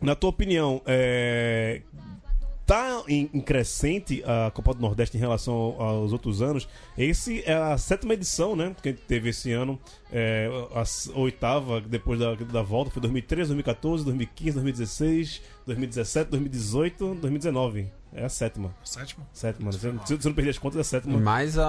[0.00, 1.82] na tua opinião, é...
[2.68, 6.68] tá em, em crescente a Copa do Nordeste em relação aos outros anos?
[6.98, 8.76] Esse é a sétima edição, né?
[8.82, 9.80] Que a gente teve esse ano.
[10.12, 17.90] É, a oitava, depois da, da volta, foi 2013, 2014, 2015, 2016, 2017, 2018, 2019.
[18.12, 18.74] É a sétima.
[18.84, 19.26] Sétima?
[19.32, 19.70] Sétima.
[19.70, 19.78] né?
[20.04, 21.18] Se, se eu não perder as contas, é a sétima.
[21.18, 21.66] Mais a,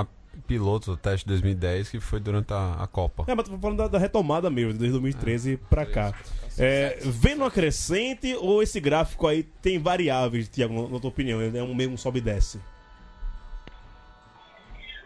[0.00, 0.06] a
[0.46, 3.24] piloto do teste 2010, que foi durante a, a Copa.
[3.26, 6.14] É, mas tô falando da, da retomada mesmo, desde 2013 pra cá.
[6.58, 11.40] É, vem uma crescente ou esse gráfico aí tem variáveis, Tiago, na tua opinião?
[11.40, 12.60] É um meio um sobe e desce?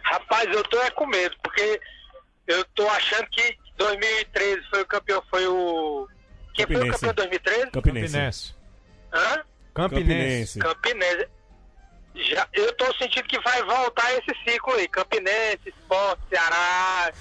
[0.03, 1.81] Rapaz, eu tô é com medo, porque
[2.47, 6.09] eu tô achando que 2013 foi o campeão, foi o.
[6.55, 7.07] Quem foi o Campinense.
[7.07, 7.71] campeão de 2013?
[7.71, 8.55] Campinense.
[9.13, 9.45] Hã?
[9.75, 10.59] Campinense.
[10.59, 11.29] Campinense.
[12.15, 14.87] Já, eu tô sentindo que vai voltar esse ciclo aí.
[14.89, 17.13] Campinense, Sport, Ceará.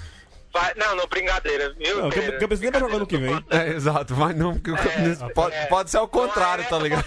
[0.52, 1.74] Vai, não, não, brincadeira.
[1.74, 1.98] Viu?
[1.98, 3.44] Não, o Camp- Campinense nem vai jogar no que vem.
[3.50, 5.66] É, exato, mas não, porque o Campinense pode, é.
[5.66, 7.04] pode ser ao contrário, tá ligado?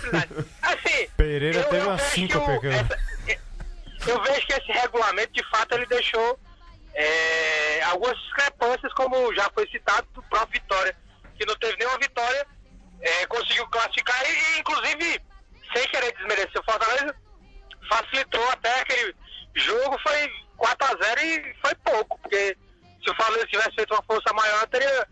[0.62, 2.46] Assim, Pereira eu- teve eu uma vejo síncope.
[2.46, 3.00] que o- que- essa-
[4.12, 6.38] eu vejo que esse regulamento, de fato, ele deixou
[7.00, 10.96] é, algumas discrepâncias, como já foi citado do próprio Vitória,
[11.38, 12.46] que não teve nenhuma vitória,
[13.00, 15.22] é, conseguiu classificar e, e, inclusive,
[15.74, 17.16] sem querer desmerecer o Fortaleza,
[17.88, 19.16] facilitou até aquele
[19.56, 22.58] jogo, foi 4x0 e foi pouco, porque
[23.04, 25.08] se o Fortaleza tivesse feito uma força maior, teria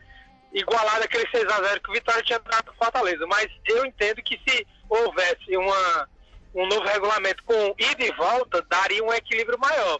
[0.53, 3.25] igualado aquele 6x0 que o Vitória tinha dado pro Fortaleza.
[3.27, 6.09] Mas eu entendo que se houvesse uma,
[6.53, 9.99] um novo regulamento com ida e volta, daria um equilíbrio maior.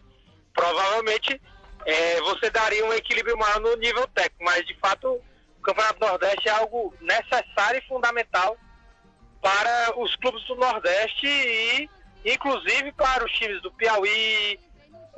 [0.53, 1.41] Provavelmente
[1.85, 5.21] eh, você daria um equilíbrio maior no nível técnico, mas de fato
[5.59, 8.57] o Campeonato Nordeste é algo necessário e fundamental
[9.41, 11.89] para os clubes do Nordeste e
[12.25, 14.59] inclusive para os times do Piauí,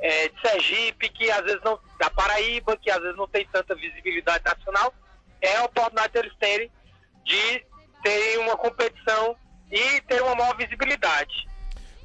[0.00, 1.78] eh, de Sergipe, que às vezes não.
[1.98, 4.92] da Paraíba, que às vezes não tem tanta visibilidade nacional,
[5.40, 6.70] é a oportunidade deles terem
[7.24, 7.64] de
[8.02, 9.36] terem uma competição
[9.70, 11.48] e ter uma maior visibilidade.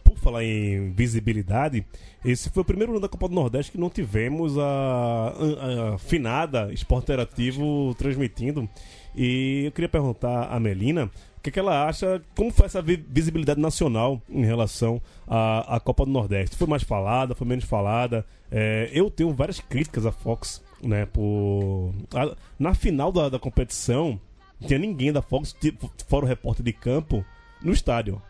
[0.03, 1.85] Por falar em visibilidade,
[2.25, 5.97] esse foi o primeiro ano da Copa do Nordeste que não tivemos a, a, a
[5.97, 8.67] finada Esporte Interativo transmitindo.
[9.15, 11.09] E eu queria perguntar a Melina
[11.43, 16.05] que, que ela acha, como foi essa vi- visibilidade nacional em relação à, à Copa
[16.05, 16.55] do Nordeste?
[16.55, 18.25] Foi mais falada, foi menos falada?
[18.49, 21.05] É, eu tenho várias críticas à Fox, né?
[21.05, 21.93] Por...
[22.15, 24.19] a- na final da, da competição,
[24.61, 27.25] não tinha ninguém da Fox, tipo, fora o repórter de campo,
[27.61, 28.21] no estádio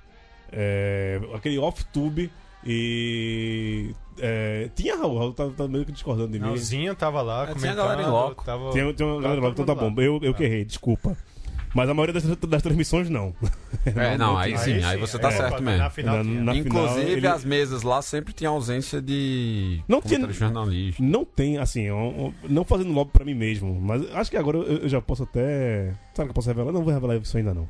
[0.52, 2.30] é, aquele off-tube
[2.66, 3.94] e.
[4.20, 6.46] é, tinha Raul, Raul tá, tá meio que discordando de mim.
[6.46, 7.76] Não, o Zinho tava lá É, tinha comentando.
[7.78, 8.44] galera em loco.
[8.46, 10.02] Tava, Tem, tem uma galera tava lá, então tá bom.
[10.02, 11.16] Eu, eu que errei, desculpa.
[11.74, 13.34] Mas a maioria das, das transmissões não.
[13.86, 15.90] É, não, aí sim, aí você tá é, certo na mesmo.
[15.90, 20.32] final Na- na Inclusive, final, ele- as mesas lá sempre tinha ausência de Não tinha-
[20.32, 21.04] jornalista.
[21.04, 24.58] Não tem, assim, um- um- não fazendo lobby pra mim mesmo, mas acho que agora
[24.58, 25.94] eu, eu já posso até.
[26.14, 26.72] Sabe que eu posso revelar?
[26.72, 27.68] Não vou revelar isso ainda não.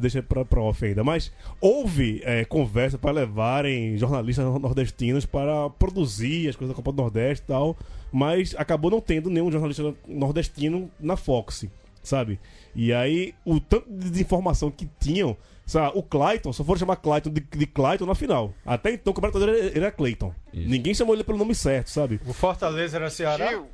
[0.00, 1.02] Deixa pra, pra off ainda.
[1.02, 7.02] Mas houve é, conversa para levarem jornalistas nordestinos para produzir as coisas da Copa do
[7.02, 7.76] Nordeste e tal.
[8.12, 11.66] Mas acabou não tendo nenhum jornalista nordestino na Fox,
[12.06, 12.38] sabe?
[12.74, 15.36] E aí, o tanto de desinformação que tinham.
[15.66, 18.54] Sabe, o Clayton, só foram chamar Clayton de, de Clayton na final.
[18.64, 20.32] Até então, o campeonato dele era Clayton.
[20.52, 22.20] Ninguém chamou ele pelo nome certo, sabe?
[22.24, 23.48] O Fortaleza era Ceará?
[23.48, 23.66] Gil,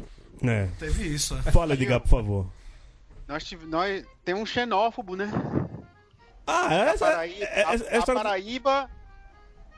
[0.42, 0.68] É.
[0.78, 1.34] Teve isso.
[1.34, 1.42] né?
[1.52, 2.46] Fala, Edgar, por favor.
[3.28, 5.30] nós, tive, nós tem um xenófobo, né?
[6.46, 8.90] Ah, A essa, Paraíba, é- é- a, é Paraíba.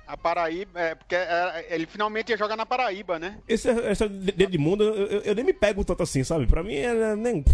[0.07, 0.81] A Paraíba.
[0.81, 3.39] É, porque é, ele finalmente ia jogar na Paraíba, né?
[3.49, 6.47] Esse, essa de, de Edmundo, eu, eu- eu nem me pego tanto assim, sabe?
[6.47, 7.45] Pra mim, era nem.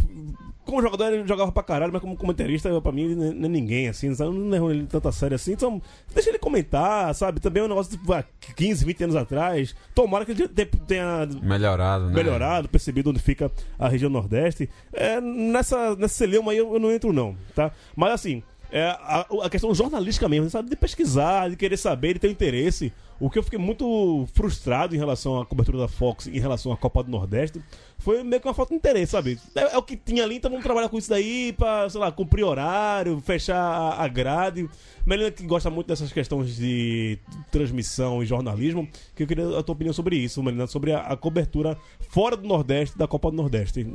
[0.64, 4.14] Como jogador, ele jogava pra caralho, mas como comentarista, pra mim, não é ninguém, assim,
[4.14, 4.30] sabe?
[4.30, 5.52] Eu não levo ele tanta sério assim.
[5.52, 5.80] Então,
[6.14, 7.40] deixa ele comentar, sabe?
[7.40, 8.22] Também é um negócio de há
[8.54, 9.74] 15, 20 anos atrás.
[9.94, 12.12] Tomara que ele te- tenha Melhorado, né?
[12.14, 14.68] melhorado, percebido onde fica a região Nordeste.
[14.92, 17.72] É, nessa, nessa celeuma aí eu, eu não entro, não, tá?
[17.96, 18.42] Mas assim,
[18.72, 20.70] é, a, a questão jornalística mesmo, sabe?
[20.70, 22.92] De pesquisar, de querer saber, de ter interesse.
[23.18, 26.76] O que eu fiquei muito frustrado em relação à cobertura da Fox, em relação à
[26.76, 27.60] Copa do Nordeste,
[27.98, 29.38] foi meio que uma falta de interesse, sabe?
[29.54, 32.10] É, é o que tinha ali, então vamos trabalhar com isso daí pra, sei lá,
[32.10, 34.68] cumprir horário, fechar a, a grade.
[35.04, 37.18] Melina que gosta muito dessas questões de
[37.50, 41.16] transmissão e jornalismo, que eu queria a tua opinião sobre isso, Melina, sobre a, a
[41.16, 41.76] cobertura
[42.08, 43.86] fora do Nordeste da Copa do Nordeste.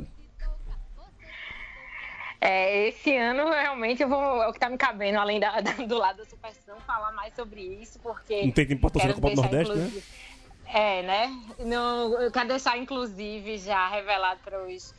[2.40, 5.72] É, esse ano realmente eu vou, é o que tá me cabendo, além da, da-
[5.72, 8.44] do lado da superstição, falar mais sobre isso, porque.
[8.44, 10.02] Não tem importância quero Copa do Nordeste, né?
[10.68, 11.28] É, né?
[11.60, 14.94] No, eu quero deixar, inclusive, já revelado para os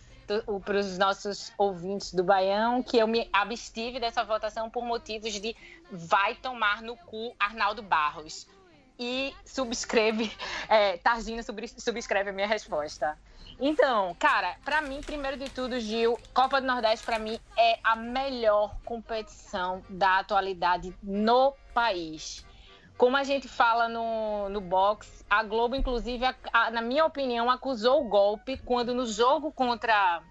[0.66, 5.56] para os nossos ouvintes do Baião que eu me abstive dessa votação por motivos de
[5.90, 8.46] vai tomar no cu Arnaldo Barros.
[9.00, 10.30] E subscreve,
[10.68, 13.18] é, Targina subs- subscreve a minha resposta.
[13.60, 17.96] Então, cara, pra mim, primeiro de tudo, Gil, Copa do Nordeste pra mim é a
[17.96, 22.46] melhor competição da atualidade no país.
[22.98, 27.50] Como a gente fala no, no box, a Globo, inclusive, a- a- na minha opinião,
[27.50, 30.22] acusou o golpe quando no jogo contra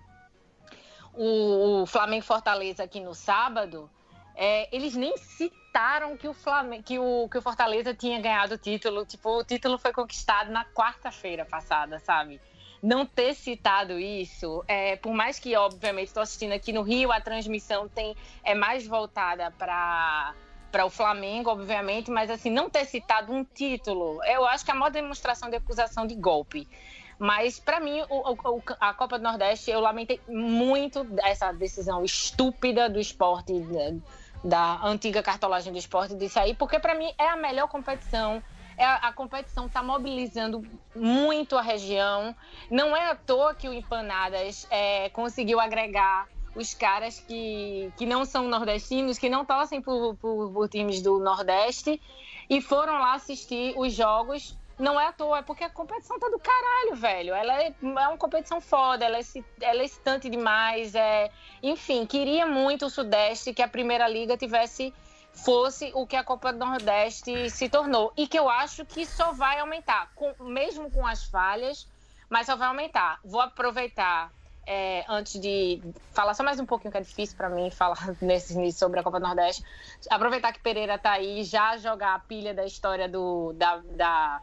[1.13, 3.91] o, o Flamengo Fortaleza aqui no sábado,
[4.37, 8.59] é, eles nem citaram que o, Flamengo, que, o, que o Fortaleza tinha ganhado o
[8.59, 9.05] título.
[9.07, 12.41] Tipo, o título foi conquistado na quarta-feira passada, sabe?
[12.87, 17.21] Não ter citado isso, é, por mais que, obviamente, estou assistindo aqui no Rio, a
[17.21, 18.15] transmissão tem,
[18.45, 20.33] é mais voltada para
[20.71, 24.75] para o Flamengo, obviamente, mas assim, não ter citado um título, eu acho que é
[24.75, 26.69] a maior demonstração de acusação de golpe.
[27.19, 32.91] Mas, para mim, o- o- a Copa do Nordeste, eu lamentei muito essa decisão estúpida
[32.91, 33.91] do esporte, da,
[34.45, 38.43] da antiga cartolagem do esporte, disso aí, porque, para mim, é a melhor competição.
[38.77, 40.63] É a, a competição está mobilizando
[40.95, 42.35] muito a região.
[42.71, 48.25] Não é à toa que o Empanadas é, conseguiu agregar os caras que, que não
[48.25, 52.01] são nordestinos, que não torcem por, por, por times do Nordeste
[52.49, 54.57] e foram lá assistir os jogos.
[54.79, 57.35] Não é à toa, é porque a competição tá do caralho, velho.
[57.35, 59.23] Ela é, é uma competição foda, ela é,
[59.61, 60.95] ela é excitante demais.
[60.95, 61.31] É...
[61.63, 64.93] Enfim, queria muito o Sudeste que a Primeira Liga tivesse
[65.37, 68.13] fosse o que a Copa do Nordeste se tornou.
[68.17, 71.87] E que eu acho que só vai aumentar, com- mesmo com as falhas,
[72.29, 73.21] mas só vai aumentar.
[73.25, 74.31] Vou aproveitar
[74.67, 75.81] é, antes de
[76.13, 79.03] falar só mais um pouquinho que é difícil para mim falar nesse início sobre a
[79.03, 79.63] Copa do Nordeste.
[80.11, 84.41] Aproveitar que Pereira tá aí, já jogar a pilha da história do, da, da,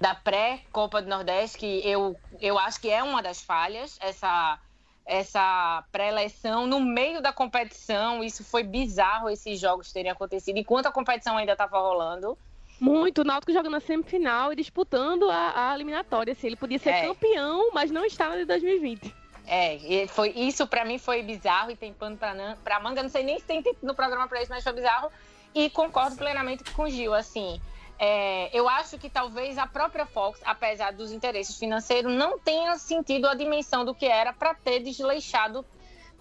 [0.00, 4.58] da pré-Copa do Nordeste, que eu, eu acho que é uma das falhas, essa,
[5.06, 8.24] essa pré-eleição no meio da competição.
[8.24, 12.36] Isso foi bizarro esses jogos terem acontecido enquanto a competição ainda estava rolando.
[12.78, 16.32] Muito, o Náutico jogando na semifinal e disputando a, a eliminatória.
[16.32, 17.06] Assim, ele podia ser É.
[17.06, 19.14] campeão, mas não está na de 2020.
[19.46, 22.34] É, foi, isso pra mim foi bizarro e tem pano pra,
[22.64, 23.02] pra manga.
[23.02, 25.08] Não sei nem se tem no programa pra isso, mas foi bizarro.
[25.54, 27.14] E concordo plenamente com o Gil.
[27.14, 27.60] Assim,
[27.98, 33.26] é, eu acho que talvez a própria Fox, apesar dos interesses financeiros, não tenha sentido
[33.26, 35.64] a dimensão do que era pra ter desleixado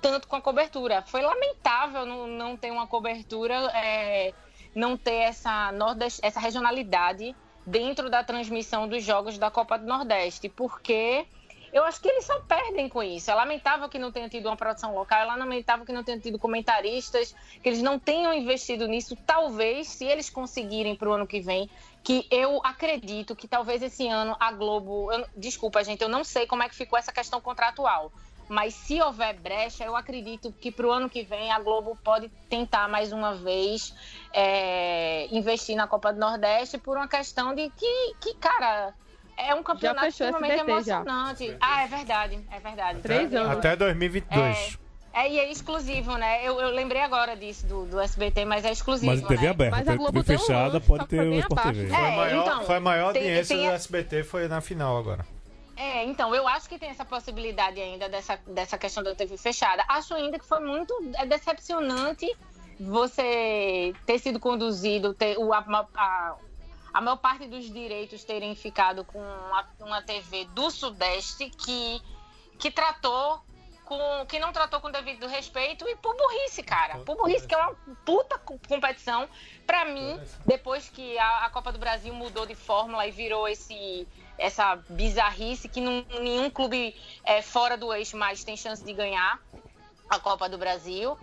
[0.01, 1.01] tanto com a cobertura.
[1.01, 4.33] Foi lamentável não, não ter uma cobertura, é,
[4.73, 10.47] não ter essa, nordeste, essa regionalidade dentro da transmissão dos jogos da Copa do Nordeste,
[10.47, 11.25] porque
[11.75, 13.29] eu acho que eles só perdem com isso.
[13.29, 16.39] É lamentável que não tenha tido uma produção local, é lamentável que não tenha tido
[16.39, 19.13] comentaristas, que eles não tenham investido nisso.
[19.25, 21.69] Talvez, se eles conseguirem para o ano que vem,
[22.01, 25.11] que eu acredito que talvez esse ano a Globo.
[25.11, 28.09] eu- desculpa, gente, eu não sei como é que ficou essa questão contratual.
[28.47, 32.29] Mas se houver brecha, eu acredito que para o ano que vem a Globo pode
[32.47, 33.93] tentar mais uma vez
[34.31, 38.95] é, investir na Copa do Nordeste por uma questão de que, que cara,
[39.37, 40.95] é um campeonato fechou extremamente SBT já.
[40.99, 41.57] emocionante.
[41.61, 42.99] Ah, é verdade, é verdade.
[43.01, 43.51] Três anos.
[43.57, 44.77] Até 2022.
[45.13, 46.45] É, e é exclusivo, né?
[46.45, 49.13] Eu, eu lembrei agora disso do, do SBT, mas é exclusivo.
[49.13, 49.49] Mas TV né?
[49.49, 51.63] aberta, Mas a TV Globo um fechada pode ter foi o Sport.
[51.63, 51.85] TV.
[51.85, 54.47] É, Foi a maior, então, foi a maior tem- audiência tem do a- SBT, foi
[54.49, 55.25] na final agora.
[55.77, 59.85] É, então, eu acho que tem essa possibilidade ainda dessa, dessa questão da TV fechada.
[59.87, 62.29] Acho ainda que foi muito é decepcionante
[62.77, 65.59] você ter sido conduzido, ter, o, a,
[65.95, 66.35] a,
[66.95, 72.01] a maior parte dos direitos terem ficado com uma, uma TV do Sudeste que,
[72.57, 73.41] que tratou
[73.83, 74.25] com.
[74.29, 76.99] que não tratou com devido respeito e por burrice, cara.
[76.99, 77.75] Por burrice, que é uma
[78.05, 79.27] puta co- competição.
[79.67, 84.07] Pra mim, depois que a, a Copa do Brasil mudou de fórmula e virou esse
[84.37, 89.37] essa bizarrice que não- nenhum clube é, fora do eixo mais tem chance de ganhar
[90.09, 91.17] a Copa do Brasil.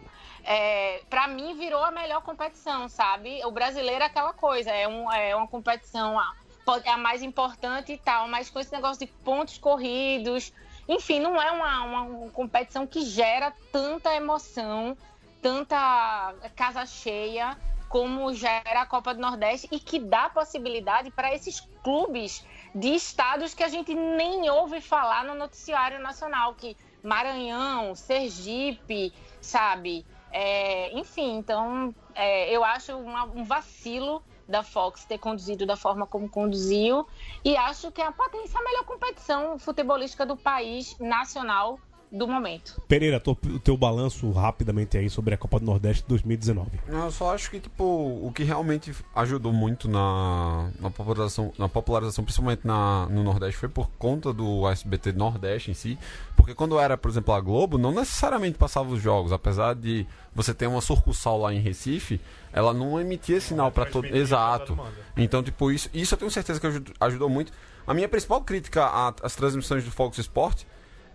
[0.45, 3.45] É, para mim virou a melhor competição, sabe?
[3.45, 6.33] O brasileiro é aquela coisa, é, um, é uma competição a,
[6.65, 10.53] pode- é a mais importante e tal, mas com esse negócio de pontos corridos,
[10.89, 14.97] enfim, não é uma, uma competição que gera tanta emoção,
[15.41, 17.57] tanta casa cheia
[17.89, 22.43] como gera a Copa do Nordeste e que dá possibilidade para esses clubes
[22.75, 29.13] de estados que a gente nem ouve falar no noticiário nacional, que Maranhão, Sergipe,
[29.43, 30.07] sabe?
[30.33, 36.07] É, enfim, então é, eu acho uma- um vacilo da Fox ter conduzido da forma
[36.07, 37.07] como conduziu
[37.45, 41.79] e acho que é a potência melhor competição futebolística do país nacional
[42.13, 42.81] do momento.
[42.87, 46.71] Pereira, tô- o teu balanço rapidamente aí sobre a Copa do Nordeste 2019.
[46.87, 52.23] Eu só acho que, tipo, o que realmente ajudou muito na, na, popularização, na popularização,
[52.23, 55.99] principalmente na, no Nordeste, foi por conta do SBT Nordeste em si.
[56.37, 59.33] Porque quando era, por exemplo, a Globo, não necessariamente passava os jogos.
[59.33, 62.21] Apesar de você ter uma sucursal lá em Recife,
[62.53, 64.05] ela não emitia sinal para todo.
[64.07, 64.79] Exato.
[65.17, 67.53] Então, tipo, isso, isso eu tenho certeza que ajud- ajudou muito.
[67.87, 70.65] A minha principal crítica às transmissões do Fox Sport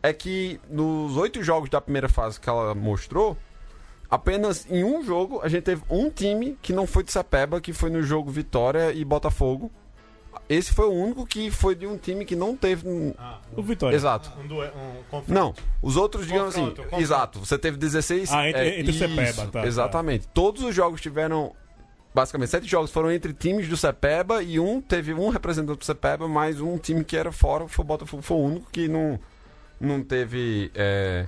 [0.03, 3.37] é que nos oito jogos da primeira fase que ela mostrou,
[4.09, 7.73] apenas em um jogo a gente teve um time que não foi de Sepeba, que
[7.73, 9.71] foi no jogo Vitória e Botafogo.
[10.47, 12.87] Esse foi o único que foi de um time que não teve.
[12.87, 13.13] um-
[13.55, 13.95] O Vitória.
[13.95, 14.31] Exato.
[14.39, 15.33] Um, um confronto.
[15.33, 17.03] Não, os outros, digamos assim, Confronto, confronto.
[17.03, 18.31] exato, você teve 16.
[18.31, 19.67] Ah, entre- é, entre isso, Sepeba, tá, tá.
[19.67, 20.27] Exatamente.
[20.29, 21.53] Todos os jogos tiveram.
[22.15, 26.27] Basicamente, sete jogos foram entre times do Sepeba e um teve um representante do Sepeba,
[26.27, 29.19] mais um time que era fora, foi o Botafogo, foi o único que não,
[29.79, 31.27] não teve é,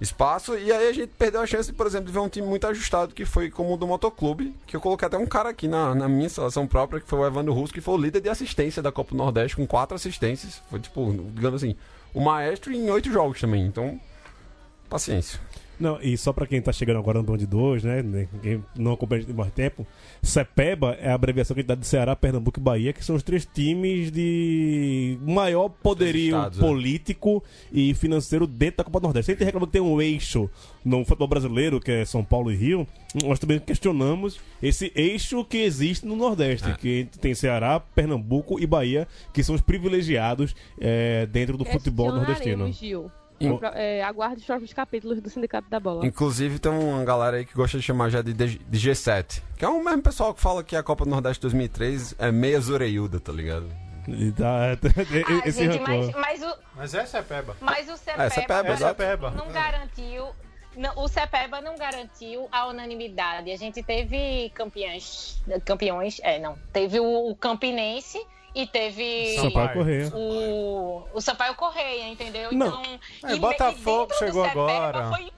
[0.00, 0.56] espaço.
[0.56, 3.14] E aí a gente perdeu a chance, por exemplo, de ver um time muito ajustado,
[3.14, 6.08] que foi como o do Motoclube, que eu coloquei até um cara aqui na, na
[6.08, 8.92] minha seleção própria, que foi o Evandro Russo, que foi o líder de assistência da
[8.92, 10.62] Copa do Nordeste, com quatro assistências.
[10.70, 11.76] Foi tipo, digamos assim,
[12.14, 13.66] o maestro em oito jogos também.
[13.66, 14.00] Então,
[14.88, 15.40] paciência.
[15.78, 18.02] Não, e só pra quem tá chegando agora no Band 2, né?
[18.02, 19.86] né, Quem não acompanha de mais tempo,
[20.22, 23.14] CEPEBA é a abreviação que a gente dá de Ceará, Pernambuco e Bahia, que são
[23.14, 26.60] os três times de maior poderio estados, é.
[26.60, 29.30] político e financeiro dentro da Copa do Nordeste.
[29.30, 30.50] A gente reclama que tem um eixo
[30.84, 32.86] no futebol brasileiro, que é São Paulo e Rio,
[33.24, 39.06] nós também questionamos esse eixo que existe no Nordeste, que tem Ceará, Pernambuco e Bahia,
[39.32, 42.72] que são os privilegiados eh, dentro do futebol nordestino.
[42.72, 43.10] Gil.
[43.38, 46.04] Pro- é, aguarde os próximos capítulos do Sindicato da Bola.
[46.06, 49.42] Inclusive tem uma galera aí que gosta de chamar já de, de, de G7.
[49.56, 52.60] Que é o mesmo pessoal que fala que a Copa do Nordeste 2003 é meia
[52.60, 53.68] zoreiuda, tá ligado?
[54.08, 54.76] E tá- Ah,
[55.46, 57.56] esse gente, mas, mas o, Mas é Peba.
[57.60, 58.94] Mas o CEPEBA, É, CEPEBA, É exato.
[58.94, 59.30] Peba.
[59.32, 60.28] não garantiu.
[60.76, 63.50] não, o CEPEBA não garantiu a unanimidade.
[63.50, 65.42] A gente teve campeões.
[65.64, 66.56] Campeões, é, não.
[66.72, 68.18] Teve o, o Campinense
[68.58, 69.36] e teve.
[69.36, 70.12] Sampaio Correia.
[70.12, 72.50] O, o Sampaio Correia, entendeu?
[72.52, 72.66] Não.
[72.66, 73.00] Então.
[73.30, 75.08] É, e- Botafogo chegou agora.
[75.10, 75.30] Foi,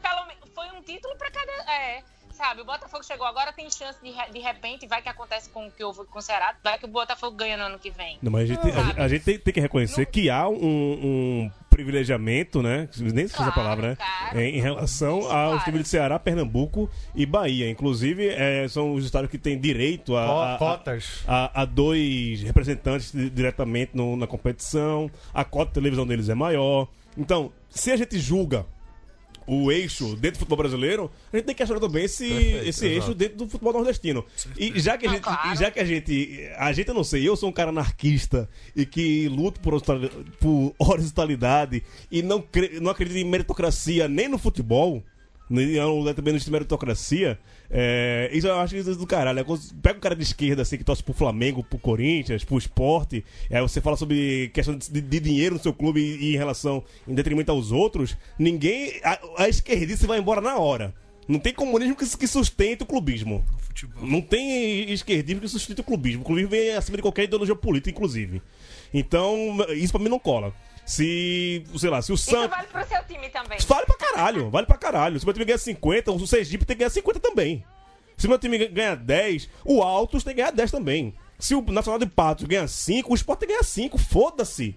[0.54, 1.52] foi um título para cada.
[1.70, 2.02] É,
[2.32, 5.70] sabe, o Botafogo chegou agora, tem chance de, de repente, vai que acontece com o
[5.70, 8.18] que houve com o Ceará, vai que o Botafogo ganha no ano que vem.
[8.22, 11.50] Não, mas a gente, a, a gente tem, tem que reconhecer que há um, um
[11.84, 12.88] privilegiamento, né?
[12.98, 13.96] Nem se Claro, palavra, né?
[13.96, 14.40] claro.
[14.40, 15.64] Em, relação aos Claro.
[15.64, 17.68] times de Ceará, Pernambuco e Bahia.
[17.70, 21.24] Inclusive, é, são os estados que têm direito a, a- a- Cotas.
[21.26, 25.10] a, a dois representantes di- diretamente no- na competição.
[25.32, 26.88] A cota de televisão deles é maior.
[27.16, 28.66] Então, se a gente julga
[29.46, 32.86] o eixo dentro do futebol brasileiro, a gente tem que questionar também esse, Perfeito, esse
[32.86, 32.86] exato.
[32.86, 34.24] eixo dentro do futebol nordestino.
[34.56, 35.52] E já que a Não, gente, claro.
[35.52, 38.48] e já que a gente, a gente eu não sei, eu sou um cara anarquista
[38.76, 39.80] e que luto por,
[40.38, 45.02] por horizontalidade e não, cre- não acredito em meritocracia nem no futebol,
[45.48, 47.38] nem eu também não existe meritocracia.
[47.72, 49.38] É, isso eu acho isso do caralho.
[49.38, 52.58] É quando Pega um cara de esquerda assim que torce pro Flamengo, pro Corinthians, pro
[52.58, 53.24] esporte.
[53.48, 57.14] É, você fala sobre questão de, de dinheiro no seu clube e, em relação em
[57.14, 58.16] detrimento aos outros.
[58.38, 59.00] Ninguém.
[59.04, 60.92] A, a esquerdista vai embora na hora.
[61.28, 63.44] Não tem comunismo que, que sustente o clubismo.
[63.58, 64.04] Futebol.
[64.04, 66.22] Não tem esquerdismo que sustente o clubismo.
[66.22, 68.42] O clubismo vem acima de qualquer ideologia política, inclusive.
[68.92, 70.52] Então, isso pra mim não cola.
[70.90, 72.50] Se, sei lá, se o Isso Santos.
[72.50, 73.58] vale pro seu time também.
[73.66, 75.18] Vale pra caralho, vale pra caralho.
[75.20, 77.64] Se o meu time ganhar 50, o Sergipe tem que ganhar 50 também.
[78.16, 81.14] Se o meu time ganhar 10, o Altos tem que ganhar 10 também.
[81.38, 83.96] Se o Nacional de Patos ganhar 5, o Sport tem que ganhar 5.
[83.98, 84.76] Foda-se.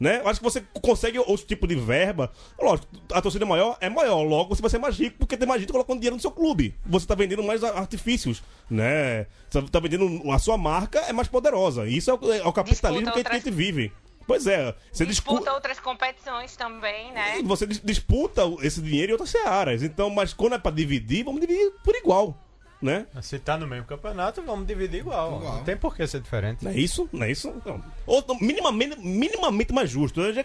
[0.00, 0.20] Né?
[0.20, 2.32] Eu acho que você consegue outro tipo de verba.
[2.60, 5.60] Lógico, a torcida maior é maior, logo você vai ser mais rico porque tem mais
[5.60, 6.74] gente colocando dinheiro no seu clube.
[6.86, 9.26] Você tá vendendo mais artifícios, né?
[9.48, 10.28] Você tá vendendo.
[10.32, 11.86] A sua marca é mais poderosa.
[11.86, 13.92] Isso é o, é o capitalismo que a gente- que a gente vive.
[14.26, 15.36] Pois é, você disputa.
[15.36, 17.38] Disputa outras competições também, né?
[17.40, 19.82] E Você dis- disputa esse dinheiro em outras searas.
[19.82, 22.36] Então, mas quando é pra dividir, vamos dividir por igual.
[22.82, 23.06] Né?
[23.22, 25.38] Se tá no mesmo campeonato, vamos dividir igual.
[25.40, 26.64] Não tem por que ser diferente.
[26.64, 27.08] Não é isso?
[27.12, 27.48] Não é isso?
[27.56, 30.20] Então, ou, não, minimamente, minimamente mais justo.
[30.20, 30.44] Eu já-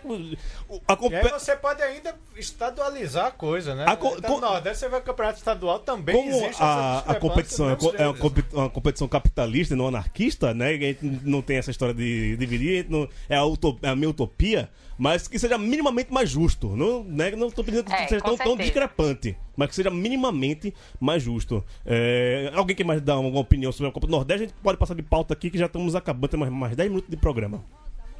[0.69, 3.85] o- a E compe- aí você pode ainda estadualizar a coisa, né?
[3.87, 7.01] A co- Então, co- no Nordeste você vai ao campeonato estadual também Como existe a,
[7.03, 7.73] essa a competição é,
[8.03, 8.17] é uma,
[8.53, 10.75] uma competição capitalista e não anarquista, né?
[10.75, 13.95] E a gente não tem essa história de dividir, não- é, a uto- é a
[13.95, 16.75] minha utopia, mas que seja minimamente mais justo.
[16.75, 17.31] Não, né?
[17.31, 21.63] não tô pedindo que É, seja tão, tão discrepante, mas que seja minimamente mais justo.
[21.85, 24.43] É, alguém quer mais dar alguma opinião sobre a Copa do Nordeste?
[24.43, 26.89] A gente pode passar de pauta aqui que já estamos acabando, tem mais, mais 10
[26.89, 27.63] minutos de programa.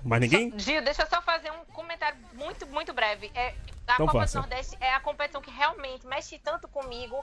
[0.03, 0.53] Mais ninguém?
[0.57, 3.31] Gil, deixa eu só fazer um comentário muito, muito breve.
[3.33, 4.37] É, a Então Copa faça.
[4.39, 7.15] do Nordeste é a competição que realmente mexe tanto comigo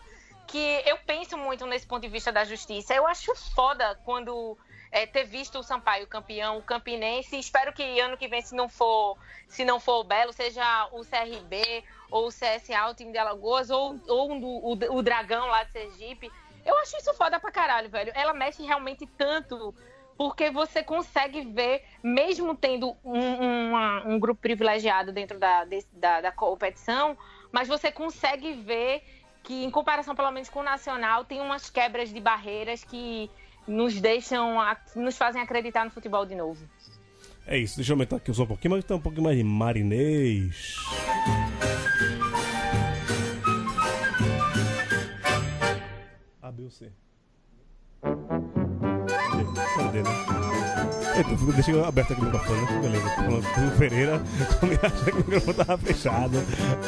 [0.47, 2.93] que eu penso muito nesse ponto de vista da justiça.
[2.95, 4.59] Eu acho foda quando
[4.95, 7.37] é, ter visto o Sampaio campeão, o Campinense.
[7.37, 9.19] Espero que ano que vem, se não for,
[9.49, 11.83] se não for o Belo, seja o CRB
[12.13, 15.65] ou o CSA, o time de Alagoas, ou, ou um do- o, o Dragão lá
[15.65, 16.31] de Sergipe.
[16.65, 18.13] Eu acho isso foda pra caralho, velho.
[18.15, 19.75] Ela mexe realmente tanto
[20.17, 26.21] porque você consegue ver, mesmo tendo um, uma- um grupo privilegiado dentro da, desse- da,
[26.21, 27.19] da competição,
[27.51, 29.03] mas você consegue ver
[29.43, 33.29] que, em comparação pelo menos com o Nacional, tem umas quebras de barreiras que
[33.67, 34.57] nos deixam,
[34.97, 36.65] nos fazem acreditar no futebol de novo.
[37.47, 39.45] É isso, deixa eu aumentar aqui só um pouquinho, mas tá um pouquinho mais de
[39.45, 40.77] marinês.
[46.41, 46.91] A, B ou C?
[49.77, 50.54] Cadê, né?
[51.69, 52.81] Eu aberto aqui o microfone, né?
[52.83, 53.11] Beleza.
[53.11, 54.23] Falando Pereira,
[54.83, 56.39] achei que o microfone tava fechado.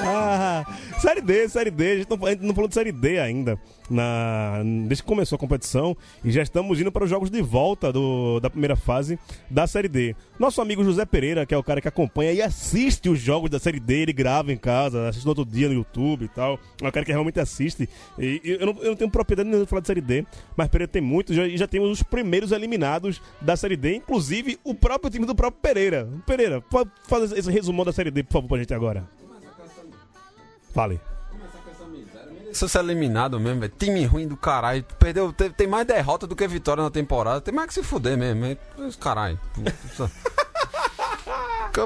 [0.02, 0.64] Ah,
[1.00, 1.92] série D, série D.
[1.92, 3.58] A gente não, a gente não falou de série D ainda.
[3.88, 7.92] Na, desde que começou a competição e já estamos indo para os jogos de volta
[7.92, 9.16] do, da primeira fase
[9.48, 10.16] da série D.
[10.40, 13.60] Nosso amigo José Pereira, que é o cara que acompanha e assiste os jogos da
[13.60, 16.58] série D, ele grava em casa, assiste no outro dia no YouTube e tal.
[16.82, 17.88] É o cara que realmente assiste.
[18.18, 20.66] E, e eu, não, eu não tenho propriedade nenhuma de falar de série D, mas
[20.66, 24.15] Pereira tem muitos já- e já temos os primeiros eliminados da série D, inclusive
[24.64, 26.08] o próprio time do próprio Pereira.
[26.26, 29.04] Pereira, pode fazer esse resumão da série D, por favor, pra gente agora.
[30.74, 31.00] Fale.
[32.52, 33.72] Se você é eliminado mesmo, velho.
[33.78, 34.82] Time ruim do caralho.
[34.98, 37.40] Perdeu, te- tem mais derrota do que vitória na temporada.
[37.40, 38.44] Tem mais que se fuder mesmo.
[38.46, 38.56] é-
[39.00, 39.38] Caralho.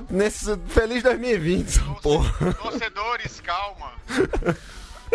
[0.09, 2.55] Nesse feliz 2020, essa porra.
[2.55, 3.91] Torcedores, calma.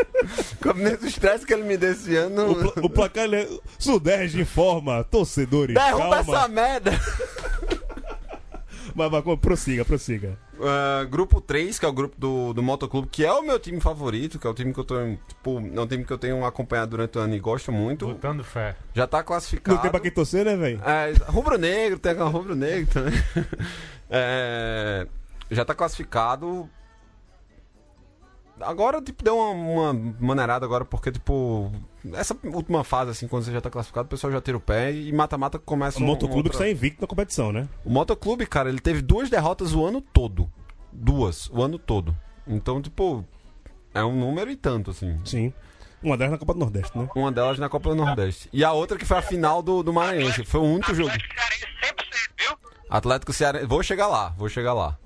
[0.75, 2.51] Nesse estresse que ele me deu esse ano.
[2.51, 5.73] O, pla- o placar é Sudeste informa, torcedores.
[5.75, 6.37] Derruba calma.
[6.37, 6.91] essa merda.
[8.95, 10.37] Mas, mas prossiga, prossiga.
[10.53, 13.81] Uh, grupo 3, que é o grupo do, do Motoclube, que é o meu time
[13.81, 14.95] favorito, que é o time que eu tô.
[15.27, 18.07] Tipo, é um time que eu tenho acompanhado durante o ano e gosto muito.
[18.07, 18.77] Botando fé.
[18.93, 19.75] Já tá classificado.
[19.75, 20.81] Não tem pra quem torcer, né, velho?
[20.85, 23.13] É, rubro negro, tem aquela rubro negro também.
[24.07, 25.07] É,
[25.49, 26.69] já tá classificado.
[28.65, 29.51] Agora, tipo, deu uma,
[29.91, 31.71] uma maneirada agora, porque, tipo,
[32.13, 34.91] essa última fase, assim, quando você já tá classificado, o pessoal já tira o pé
[34.91, 37.67] e mata-mata começa O um- motoclube um que outra- está invicto na competição, né?
[37.83, 40.49] O motoclube, cara, ele teve duas derrotas o ano todo.
[40.91, 42.15] Duas, o ano todo.
[42.47, 43.23] Então, tipo,
[43.93, 45.19] é um número e tanto, assim.
[45.25, 45.53] Sim.
[46.03, 47.09] Uma delas na Copa do Nordeste, né?
[47.15, 48.47] Uma delas na Copa do Nordeste.
[48.53, 50.43] E a outra que foi a final do, do Maranhense.
[50.45, 51.11] Foi o único jogo.
[52.89, 53.65] Atlético Cearense.
[53.65, 54.97] Vou chegar lá, vou chegar lá.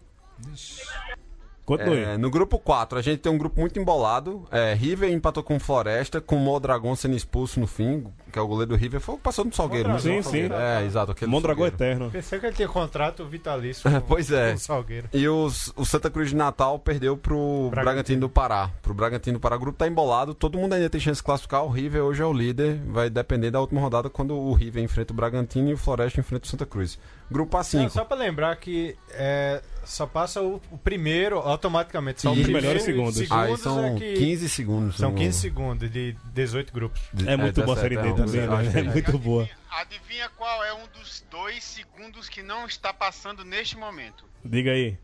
[1.70, 2.00] Continue.
[2.04, 4.48] É, no grupo 4, a gente tem um grupo muito embolado.
[4.52, 8.48] É, River empatou com Floresta, com o Mondragão sendo expulso no fim, que é o
[8.48, 9.00] goleiro do River.
[9.00, 10.00] Foi o que passou no Salgueiro, né?
[10.00, 10.50] Sim, sim.
[10.52, 11.12] É, exato.
[11.12, 12.10] Aquele Mondragão eterno.
[12.10, 13.88] Pensei que ele tinha contrato vitalício.
[13.88, 14.50] É, com- pois é.
[14.50, 15.10] com o Salgueiro.
[15.14, 18.22] E os, o Santa Cruz de Natal perdeu pro Bragantino.
[18.22, 18.72] do Pará.
[18.82, 19.56] Pro Bragantino do Pará.
[19.56, 21.64] O grupo tá embolado, todo mundo ainda tem chance de classificar.
[21.64, 22.82] O River hoje é o líder.
[22.88, 26.46] Vai depender da última rodada quando o River enfrenta o Bragantino e o Floresta enfrenta
[26.46, 26.98] o Santa Cruz.
[27.32, 27.74] Grupo A5.
[27.84, 32.22] Não, só pra lembrar que é, só passa o, o primeiro automaticamente.
[32.22, 33.18] Só E o primeiro melhores e segundos.
[33.20, 34.98] Aí segundos são é que 15 segundos.
[34.98, 37.02] São no- 15 segundos de 18 grupos.
[37.28, 38.90] É muito boa a Série D 17, também, é, acho que né?
[38.90, 39.50] É muito boa.
[39.70, 44.26] Adivinha qual é um dos dois segundos que não está passando neste momento?
[44.44, 44.98] Diga aí.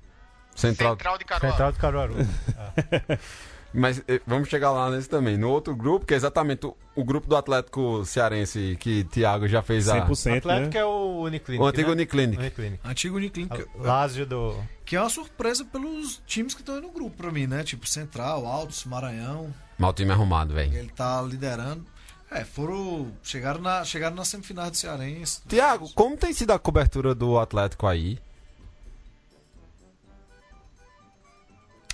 [0.56, 0.94] Central.
[0.94, 1.52] Central de Caruaru.
[1.52, 2.16] Central do Caruaru.
[3.76, 5.38] Mas eh, vamos chegar lá nesse também.
[5.38, 9.62] No outro grupo, que é exatamente o, o grupo do Atlético Cearense, que Thiago já
[9.62, 10.08] fez a.
[10.08, 10.80] 100%, Atlético né?
[10.80, 11.64] é o Uniclinic.
[11.64, 11.94] O antigo né?
[11.94, 12.40] Uniclinic.
[12.40, 12.80] Uniclinic.
[12.84, 13.66] Antigo Uniclinic.
[13.76, 14.56] Lázio do.
[14.86, 17.64] Que é uma surpresa pelos times que estão aí no grupo pra mim, né?
[17.64, 19.54] Tipo Central, Altos, Maranhão.
[19.78, 20.74] Mal time arrumado, velho.
[20.74, 21.86] Ele tá liderando.
[22.32, 23.12] É, foram.
[23.22, 25.42] Chegaram na, chegaram na semifinal do Cearense.
[25.48, 28.18] Tiago, como tem sido a cobertura do Atlético aí?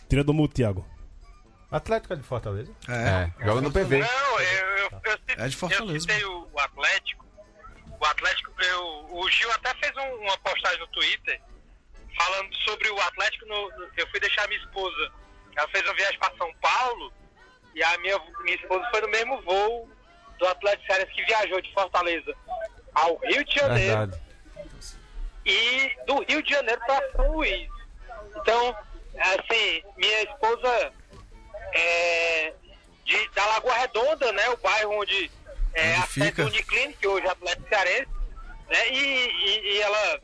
[0.07, 0.85] Tira do mudo, Thiago.
[1.71, 2.71] Atlético é de Fortaleza?
[2.89, 3.99] É, joga no PV.
[3.99, 5.93] Não, eu, eu, eu, É de Fortaleza.
[5.93, 7.25] eu citei o, o Atlético.
[7.99, 11.41] O Atlético, eu, o Gil até fez um- uma postagem no Twitter
[12.17, 13.45] falando sobre o Atlético.
[13.45, 15.11] No, no- eu fui deixar minha esposa.
[15.55, 17.13] Ela fez uma viagem para São Paulo
[17.75, 19.89] e a minha, minha esposa foi no mesmo voo
[20.39, 22.33] do Atlético Cearense que viajou de Fortaleza
[22.95, 24.21] ao Rio de Janeiro Verdade.
[25.45, 27.69] e do Rio de Janeiro para São Luís.
[28.37, 28.75] Então,
[29.19, 30.91] assim, minha esposa
[31.73, 32.53] é
[33.05, 34.49] de, da Lagoa Redonda, né?
[34.49, 35.31] O bairro onde
[35.73, 36.45] é a Onde sede fica?
[36.45, 38.07] Uniclinic, que hoje é Atlético Cearense,
[38.69, 38.89] né?
[38.89, 40.19] E, e, e ela.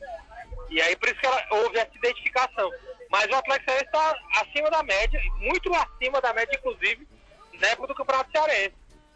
[0.70, 2.70] E aí por isso que ela, houve essa identificação.
[3.10, 7.08] Mas o Atlético Cearense está acima da média, muito acima da média, inclusive,
[7.54, 8.74] na época do Campeonato Cearense.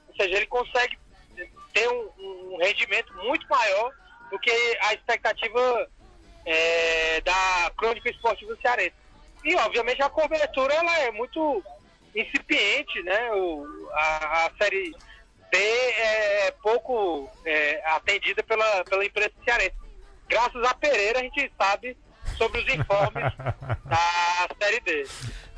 [0.09, 0.99] Ou seja, ele consegue
[1.73, 3.93] ter um, um rendimento muito maior
[4.31, 4.51] do que
[4.83, 5.91] a expectativa
[6.45, 8.95] é, da crônica esportiva cearense.
[9.45, 11.63] E, obviamente, a cobertura ela é muito
[12.15, 13.31] incipiente, né?
[13.33, 14.95] O, a, a Série
[15.51, 19.75] B é pouco é, atendida pela, pela imprensa cearense.
[20.29, 21.97] Graças a Pereira, a gente sabe
[22.39, 23.33] sobre os informes
[23.85, 25.07] da Série D.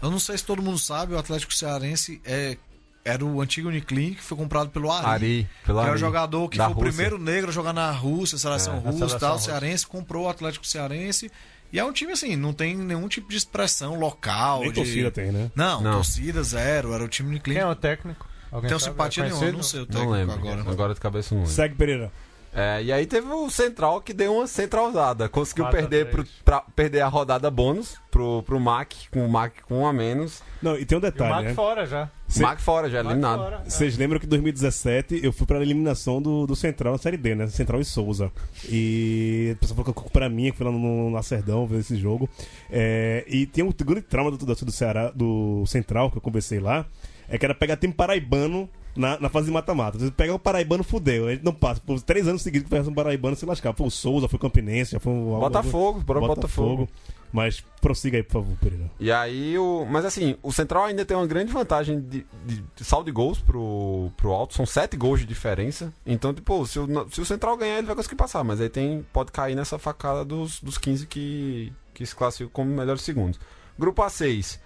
[0.03, 2.57] Eu não sei se todo mundo sabe, o Atlético Cearense é,
[3.05, 5.07] era o antigo Uniclinic, que foi comprado pelo Ari.
[5.07, 6.91] Ari, pelo que é o Ari, jogador que foi o Rússia.
[6.91, 9.31] primeiro negro a jogar na Rússia, seleção É, russa seleção tal.
[9.31, 9.45] O russa.
[9.51, 11.31] Cearense comprou o Atlético Cearense.
[11.75, 14.61] E é um time assim, não tem nenhum tipo de expressão local.
[14.61, 14.77] Nem de...
[14.77, 15.51] torcida tem, né?
[15.57, 15.95] Não, Não.
[15.95, 16.93] torcida zero.
[16.93, 17.61] Era o time Uniclinic.
[17.61, 18.29] Quem é o técnico?
[18.53, 18.93] Alguém Tenho sabe?
[18.93, 20.35] simpatia É nenhuma, não sei o Não técnico lembro.
[20.37, 20.61] agora.
[20.71, 20.95] Agora.
[20.95, 21.53] de cabeça não lembro.
[21.53, 22.13] Segue, Pereira.
[22.55, 25.29] É, e aí teve o Central que deu uma centralzada.
[25.29, 29.29] Conseguiu Quatro a perder, pro, pra, perder a rodada bônus pro, pro MAC, com o
[29.29, 30.41] MAC com um a menos.
[30.63, 31.55] Não, e tem um E o detalhe, Mac né?
[31.55, 32.09] fora já.
[32.29, 33.39] Cê- MAC fora, já Mac eliminado.
[33.41, 33.63] fora.
[33.67, 37.35] Vocês lembram que em 2017 eu fui pra eliminação do, do Central na Série D,
[37.35, 37.49] né?
[37.49, 38.31] Central e Souza.
[38.69, 41.67] E a pessoa falou que a culpa era minha, que fui lá no, no Lacerdão
[41.67, 42.29] ver esse jogo.
[42.71, 46.61] É, e tem um grande trauma do, do, do, Ceará, do Central, que eu conversei
[46.61, 46.87] lá,
[47.29, 49.99] é que era pegar time paraibano na, na fase de mata-mata.
[49.99, 51.27] Você pega o paraibano, fudeu.
[51.27, 51.81] A gente não passa.
[51.81, 53.75] Por três anos seguidos que pega um paraibano, se lascar.
[53.75, 55.39] Foi o Souza, foi o Campinense, já foi o...
[55.39, 56.89] Botafogo, bora Botafogo.
[57.33, 58.89] Mas prossiga aí, por favor, Pereira.
[59.01, 59.85] E aí, o...
[59.91, 63.41] mas assim, o Central ainda tem uma grande vantagem de, de, de saldo de gols
[63.41, 64.55] pro, pro alto.
[64.55, 65.93] São sete gols de diferença.
[66.07, 68.45] Então, tipo, se o, se o Central ganhar, ele vai conseguir passar.
[68.45, 72.71] Mas aí tem, pode cair nessa facada dos, dos 15 que, que se classificam como
[72.71, 73.41] melhores segundos.
[73.77, 74.61] Grupo A6.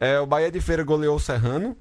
[0.00, 1.76] É, o Bahia de Feira goleou o Serrano.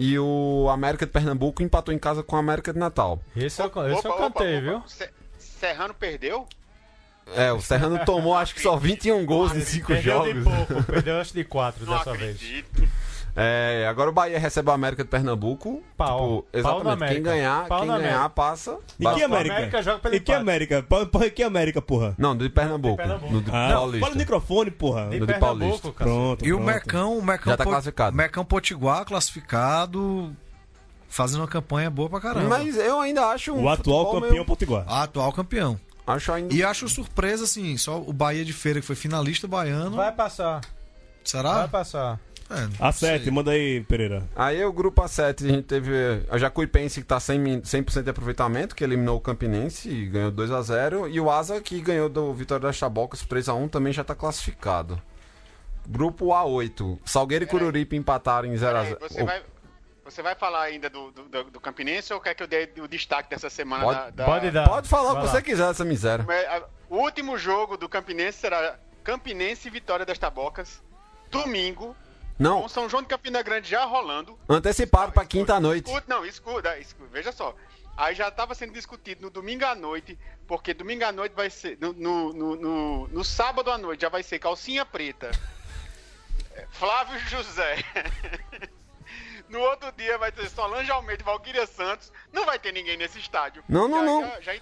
[0.00, 3.20] E o América de Pernambuco empatou em casa com o América de Natal.
[3.36, 4.76] Esse eu, esse eu Opa, cantei, opa, viu?
[4.78, 4.88] opa.
[4.88, 6.46] Se- Serrano perdeu?
[7.34, 10.34] É, o Serrano tomou acho que só 21 gols em 5 Perdeu jogos.
[10.34, 12.40] de pouco, perdeu acho de 4 Não dessa vez.
[13.40, 15.80] É, agora o Bahia recebe o América de Pernambuco.
[15.96, 16.18] Pau.
[16.18, 16.82] Tipo, Pau exatamente.
[16.82, 17.30] Quem América.
[17.30, 18.78] ganhar, Pau quem ganhar passa.
[18.98, 19.54] E que América?
[19.54, 20.32] América joga pelo e que.
[20.32, 20.82] América?
[20.82, 22.16] Pa- Que América, porra?
[22.18, 22.96] Não, do de Pernambuco.
[22.96, 23.32] De Pernambuco.
[23.32, 24.00] No de Ah, Paulista.
[24.00, 25.06] fala no microfone, porra.
[25.10, 25.92] De No de Paulista.
[25.92, 26.10] cara.
[26.10, 26.44] Pronto.
[26.44, 26.58] E o.
[26.58, 28.16] Mercão, o Mercão, Já tá classificado.
[28.16, 30.34] Mercão Potiguar classificado,
[31.08, 32.48] fazendo uma campanha boa pra caramba.
[32.48, 34.84] Mas eu ainda acho um O atual campeão meio- Potiguar.
[34.88, 35.78] A atual campeão.
[36.06, 36.52] Acho ainda.
[36.54, 39.94] E acho surpresa, assim, só o Bahia de Feira, que foi finalista baiano.
[39.96, 40.62] Vai passar,
[41.22, 41.52] Será?
[41.58, 42.18] vai passar.
[42.50, 43.18] É, não A sei.
[43.18, 44.22] 7, manda aí, Pereira.
[44.34, 45.90] Aí o grupo A7, a gente teve
[46.30, 50.32] a Jacuipense que tá 100, min- 100% de aproveitamento, que eliminou o Campinense e ganhou
[50.32, 51.10] 2x0.
[51.10, 55.00] E o Asa que ganhou do Vitória das Chabocas 3x1 também já tá classificado.
[55.86, 58.98] Grupo A8, Salgueiro e Cururipe empataram em Peraí, 0x0.
[59.00, 59.42] você, vai,
[60.04, 63.30] você vai falar ainda do, do, do- Campinense ou quer que eu dê o destaque
[63.30, 64.68] dessa semana Pode- da, da- Pode dar.
[64.68, 65.32] Pode falar o Vai que lá.
[65.34, 66.24] você quiser dessa miséria.
[66.26, 70.82] Mas, a- O último jogo do Campinense será Campinense e Vitória das Tabocas,
[71.30, 71.94] domingo,
[72.38, 74.38] Não, com São João de Campina Grande já rolando.
[74.48, 75.88] anteciparam pra quinta-noite.
[75.90, 77.54] Escuta, não, escuta, escuta, veja só.
[77.96, 80.16] Aí já estava sendo discutido no domingo à noite,
[80.46, 81.76] porque domingo à noite vai ser.
[81.80, 85.30] No, no, no, no- no sábado à noite já vai ser calcinha preta.
[86.70, 87.76] Flávio José.
[89.48, 92.12] No outro dia vai ter Solange Almeida e Valquíria Santos.
[92.30, 93.64] Não vai ter ninguém nesse estádio.
[93.66, 94.20] Não, não, Já- não.
[94.22, 94.60] já- já-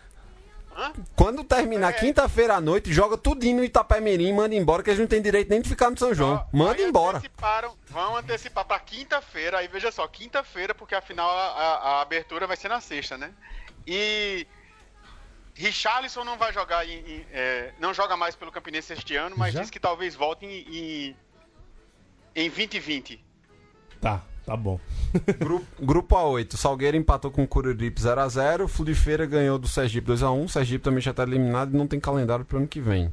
[0.77, 0.93] Hã?
[1.17, 1.93] Quando terminar É.
[1.95, 5.49] quinta-feira à noite, joga tudinho no Itapemirim e manda embora, que eles não têm direito
[5.49, 6.47] nem de ficar no São João.
[6.53, 7.17] Ó, Manda embora.
[7.17, 9.59] Anteciparam, vão antecipar pra quinta-feira.
[9.59, 13.33] Aí veja só, quinta-feira, porque afinal a, a- a abertura vai ser na sexta, né?
[13.87, 14.47] E
[15.55, 19.55] Richarlison não vai jogar em, em- é, não joga mais pelo Campinense este ano, mas
[19.55, 19.61] Já?
[19.63, 21.17] diz que talvez volte em, em,
[22.35, 23.25] em 2020.
[23.99, 24.23] Tá.
[24.47, 24.79] Tá bom.
[25.41, 30.85] Grupo, grupo A8, Salgueiro empatou com o Cururipe 0x0, Florifeira ganhou do Sergipe 2x1, Sergipe
[30.85, 33.13] também já tá eliminado e não tem calendário pro ano que vem.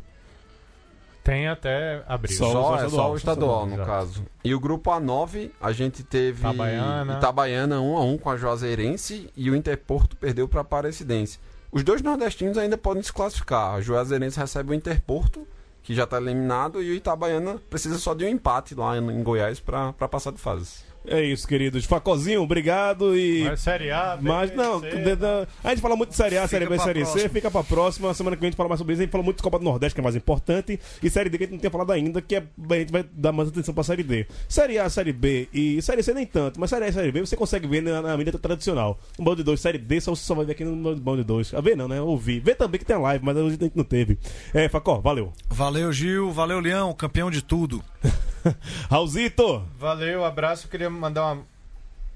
[1.24, 2.38] Tem até abril.
[2.38, 3.90] Só, Só o é só estadual, o estadual, no exato.
[3.90, 4.26] caso.
[4.44, 7.18] E o grupo A9, a gente teve Itabaiana.
[7.18, 11.40] Itabaiana 1x1 com a Juazeirense e o Interporto perdeu para a Aparecidense.
[11.72, 13.74] Os dois nordestinos ainda podem se classificar.
[13.74, 15.48] A Juazeirense recebe o Interporto,
[15.82, 19.24] que já está eliminado, e o Itabaiana precisa só de um empate lá em em
[19.24, 20.93] Goiás para passar de fase.
[21.06, 21.84] É isso, queridos.
[21.86, 23.43] Facozinho, obrigado e.
[23.43, 25.26] Mas Série A, B, Mas não, C, de- de-
[25.64, 27.30] a gente fala muito de Série A, Série B, Série C, próxima.
[27.34, 28.14] fica pra próxima.
[28.14, 29.01] Semana que vem a gente fala mais sobre isso.
[29.01, 31.38] A gente fala muito de Copa do Nordeste, que é mais importante, e Série D,
[31.38, 32.39] que a gente não tem falado ainda, que é,
[32.70, 34.26] a gente vai dar mais atenção pra Série D.
[34.47, 37.20] Série A, Série B e Série C nem tanto, mas Série A e Série B
[37.22, 38.97] você consegue ver na, na mídia tradicional.
[39.20, 41.28] Um bando de dois, Série D, só, você só vai ver aqui no bando de
[41.28, 41.54] dois.
[41.54, 42.01] A ver não, né?
[42.01, 42.39] Ouvir.
[42.39, 44.18] Ver também que tem a live, mas hoje a gente não teve.
[44.54, 45.34] É, Facó, valeu.
[45.49, 46.32] Valeu, Gil.
[46.32, 46.93] Valeu, Leão.
[46.93, 47.84] Campeão de tudo.
[48.89, 49.66] Raulzito!
[49.78, 50.68] Valeu, abraço.
[50.68, 51.44] Queria mandar uma-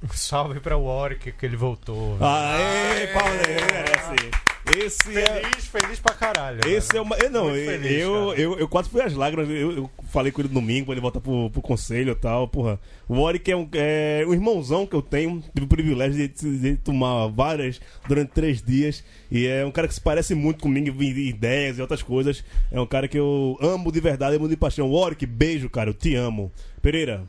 [0.03, 2.17] um salve para o Warwick, que ele voltou.
[2.21, 4.46] Aê, Paulo, merece.
[4.75, 5.41] Esse é.
[5.41, 6.59] Feliz, feliz pra caralho.
[6.67, 7.15] Esse é mano.
[7.15, 7.17] uma.
[7.17, 8.41] eu Não, eu, feliz, eu, cara.
[8.41, 9.49] eu, eu quase fui às lágrimas.
[9.49, 12.47] Eu, eu falei com ele domingo pra ele voltar pro, pro conselho e tal.
[12.47, 12.79] Porra.
[13.07, 15.41] O Warwick é um, é um irmãozão que eu tenho.
[15.53, 19.03] Tive o privilégio de, de tomar várias durante três dias.
[19.31, 22.43] E é um cara que se parece muito comigo em ideias e outras coisas.
[22.71, 24.91] É um cara que eu amo de verdade, amo de paixão.
[24.91, 25.89] Warwick, beijo, cara.
[25.89, 26.51] Eu te amo.
[26.81, 27.23] Pereira.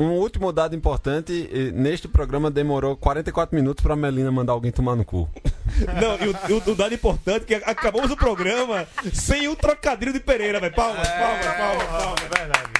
[0.00, 5.04] Um último dado importante, neste programa demorou 44 minutos pra Melina mandar alguém tomar no
[5.04, 5.28] cu.
[6.00, 10.12] Não, e o, o- o dado importante é que acabamos o programa sem o trocadilho
[10.12, 10.74] de Pereira, velho.
[10.74, 12.22] Palmas, palmas, palmas, palmas.
[12.24, 12.70] É verdade.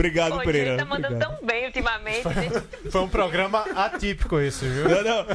[0.00, 0.70] Obrigado, Pô, Pereira.
[0.70, 1.36] ele tá mandando Obrigado.
[1.36, 2.22] tão bem ultimamente.
[2.90, 4.88] Foi um programa atípico isso, viu?
[4.88, 5.26] Não, não.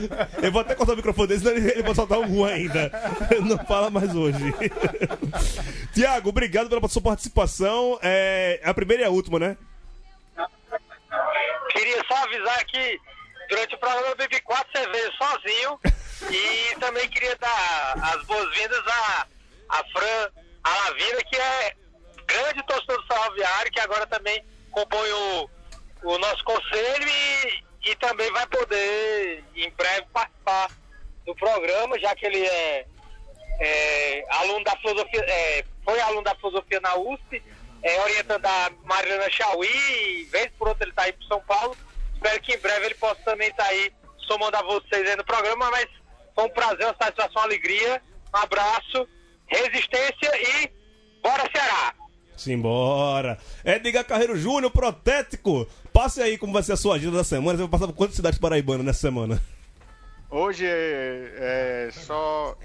[0.41, 2.91] Eu vou até cortar o microfone dele, senão ele, ele vai soltar um ru ainda.
[3.45, 4.43] Não fala mais hoje.
[5.93, 7.99] Tiago, obrigado pela sua participação.
[8.01, 9.55] É a primeira e a última, né?
[11.69, 12.99] Queria só avisar que
[13.47, 15.79] durante o programa eu bebi quatro cervejas sozinho
[16.31, 19.27] e também queria dar as boas-vindas a,
[19.69, 20.29] a Fran
[20.63, 21.73] Alavina, que é
[22.25, 24.43] grande torcedor do Ferroviário, que agora também
[24.75, 25.49] compõe o,
[26.03, 30.69] o nosso conselho e, e também vai poder em breve participar
[31.25, 32.85] do programa, já que ele é,
[33.61, 37.41] é, aluno da filosofia, é, foi aluno da filosofia na USP,
[37.81, 41.77] é, orientando a Mariana Chauí, e vez por outra ele está aí para São Paulo.
[42.13, 43.93] Espero que em breve ele possa também estar aí
[44.27, 45.87] somando a vocês aí no programa, mas
[46.35, 48.01] foi um prazer, uma satisfação, uma alegria.
[48.33, 49.07] Um abraço,
[49.47, 50.69] resistência e
[51.21, 52.04] bora Ceará!
[52.37, 53.37] Simbora.
[53.63, 55.67] Edgar Carreiro Júnior, protético.
[55.93, 57.57] Passe aí como vai ser a sua agenda da semana.
[57.57, 59.41] Você vai passar por quantas cidades paraibanas nessa semana?
[60.29, 62.57] Hoje é, é só.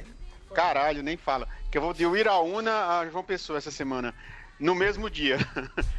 [0.53, 1.47] Caralho, nem fala.
[1.71, 4.13] Que eu vou de Uiraúna a João Pessoa essa semana.
[4.59, 5.39] No mesmo dia.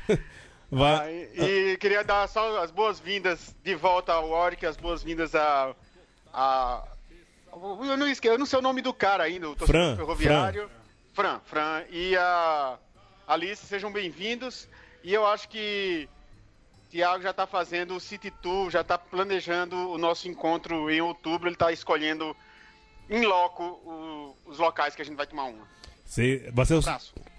[0.69, 1.27] Vai.
[1.37, 5.75] Aí, e queria dar só as boas-vindas de volta ao Oric, as boas-vindas a.
[6.33, 6.83] a
[7.53, 10.71] eu não esqueci, eu não sei o nome do cara ainda, o torcedor Fran, ferroviário.
[11.13, 11.41] Fran.
[11.45, 11.83] Fran.
[11.89, 12.77] E a
[13.31, 14.67] Alice, sejam bem-vindos.
[15.05, 16.09] E eu acho que
[16.89, 21.47] Tiago já está fazendo o City Tour, já está planejando o nosso encontro em outubro.
[21.47, 22.35] Ele está escolhendo
[23.09, 25.65] em loco o- os locais que a gente vai tomar uma.
[26.05, 26.81] Você, vai ser o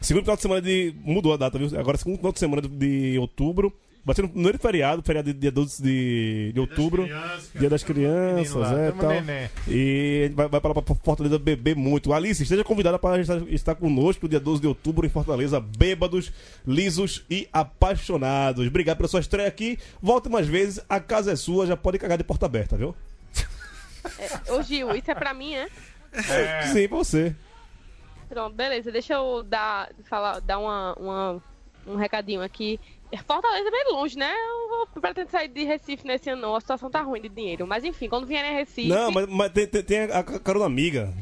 [0.01, 0.95] segundo final de semana de.
[1.05, 1.79] Mudou a data, viu?
[1.79, 3.71] Agora, segundo final de semana de outubro.
[4.15, 7.07] Ser no primeiro feriado, feriado de dia 12 de, de outubro.
[7.55, 9.11] dia das crianças, Menino lá, é, tamo tal.
[9.13, 9.51] neném.
[9.69, 12.13] E a gente vai, vai pra, lá pra Fortaleza beber muito.
[12.13, 16.33] Alice, esteja convidada para estar, estar conosco no dia 12 de outubro em Fortaleza, bêbados,
[16.67, 18.67] lisos e apaixonados.
[18.67, 19.79] Obrigado pela sua estreia aqui.
[20.03, 22.97] Volte mais vezes, a casa é sua, já pode cagar de porta aberta, viu?
[24.51, 25.69] Ô Gil, isso é pra mim, né?
[26.73, 27.37] Sim, pra você.
[28.29, 28.91] Pronto, beleza.
[28.91, 31.43] Deixa eu dar, falar, dar uma, uma-
[31.87, 32.79] um recadinho aqui.
[33.27, 34.33] Fortaleza é bem longe, né?
[34.33, 36.57] Eu vou pretendo sair de Recife nesse ano, não.
[36.57, 37.67] A situação tá ruim de dinheiro.
[37.67, 38.89] Mas enfim, quando vierem a Recife.
[38.89, 41.13] Não, mas, mas tem, tem, tem a carona amiga.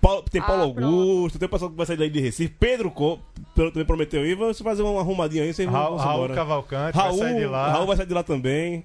[0.00, 2.54] Paulo- tem Paulo Ah, Augusto, tem o pessoal que vai sair daí de Recife.
[2.60, 3.18] Pedro Co,
[3.54, 4.34] também prometeu ir.
[4.36, 6.34] Vamos fazer uma arrumadinha aí, vocês Raul, Raul embora.
[6.34, 7.68] Cavalcante Raul, vai sair de lá.
[7.70, 8.84] Raul vai sair de lá também.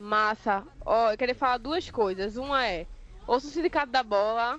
[0.00, 0.64] Massa.
[0.84, 2.36] Ó, eu queria falar duas coisas.
[2.36, 2.86] Uma é,
[3.26, 4.58] ouça o Sindicato da Bola.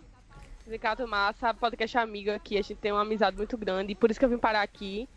[0.64, 2.58] Sindicato Massa, podcast amigo aqui.
[2.58, 3.96] A gente tem uma amizade muito grande.
[3.96, 5.08] Por isso que eu vim parar aqui.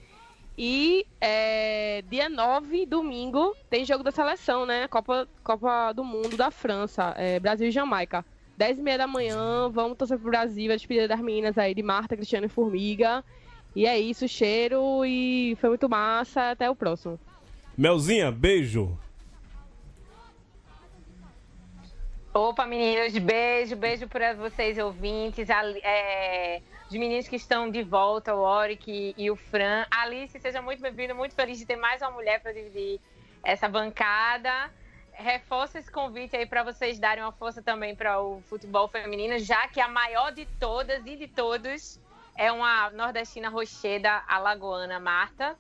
[0.57, 4.87] E é, dia 9, domingo, tem jogo da seleção, né?
[4.89, 7.15] Copa, Copa do Mundo da França.
[7.17, 8.25] é, Brasil e Jamaica.
[8.57, 11.83] 10 e meia da manhã, vamos torcer pro Brasil, a despedida das meninas aí de
[11.83, 13.25] Marta, Cristiano e Formiga.
[13.75, 16.51] E é isso, cheiro e foi muito massa.
[16.51, 17.19] Até o próximo.
[17.77, 18.97] Melzinha, beijo.
[22.35, 28.41] Opa, meninos, beijo, beijo para vocês ouvintes, é, os meninos que estão de volta, o
[28.41, 29.87] Oric e, e o Fran.
[29.91, 33.01] Alice, seja muito bem-vinda, muito feliz de ter mais uma mulher para dividir
[33.43, 34.71] essa bancada.
[35.15, 39.67] Reforço esse convite aí para vocês darem uma força também para o futebol feminino, já
[39.69, 41.99] que a maior de todas e de todos
[42.37, 45.57] é uma nordestina rocheda alagoana, Marta.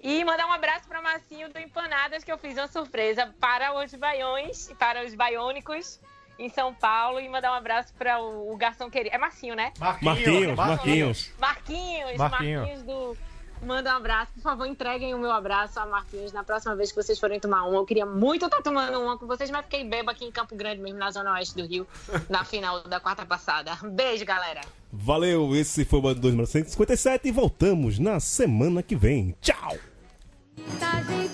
[0.00, 3.94] E mandar um abraço para Marcinho do Empanadas, que eu fiz uma surpresa para os
[3.94, 6.00] baiões, para os baiônicos
[6.38, 7.20] em São Paulo.
[7.20, 9.14] E mandar um abraço para o, o garçom querido.
[9.14, 9.72] É Marcinho, né?
[9.78, 11.30] Marquinhos, Marquinhos.
[11.38, 12.60] Marquinhos, Marquinho.
[12.60, 13.16] Marquinhos do.
[13.62, 16.96] Manda um abraço, por favor, entreguem o meu abraço a Marquinhos na próxima vez que
[16.96, 17.78] vocês forem tomar uma.
[17.78, 20.82] Eu queria muito estar tomando uma com vocês, mas fiquei beba aqui em Campo Grande,
[20.82, 21.86] mesmo na zona oeste do Rio,
[22.28, 23.74] na final da quarta passada.
[23.82, 24.60] Beijo, galera.
[24.92, 29.34] Valeu, esse foi o Bando 2 número 157 e voltamos na semana que vem.
[29.40, 29.78] Tchau!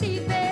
[0.01, 0.50] Gente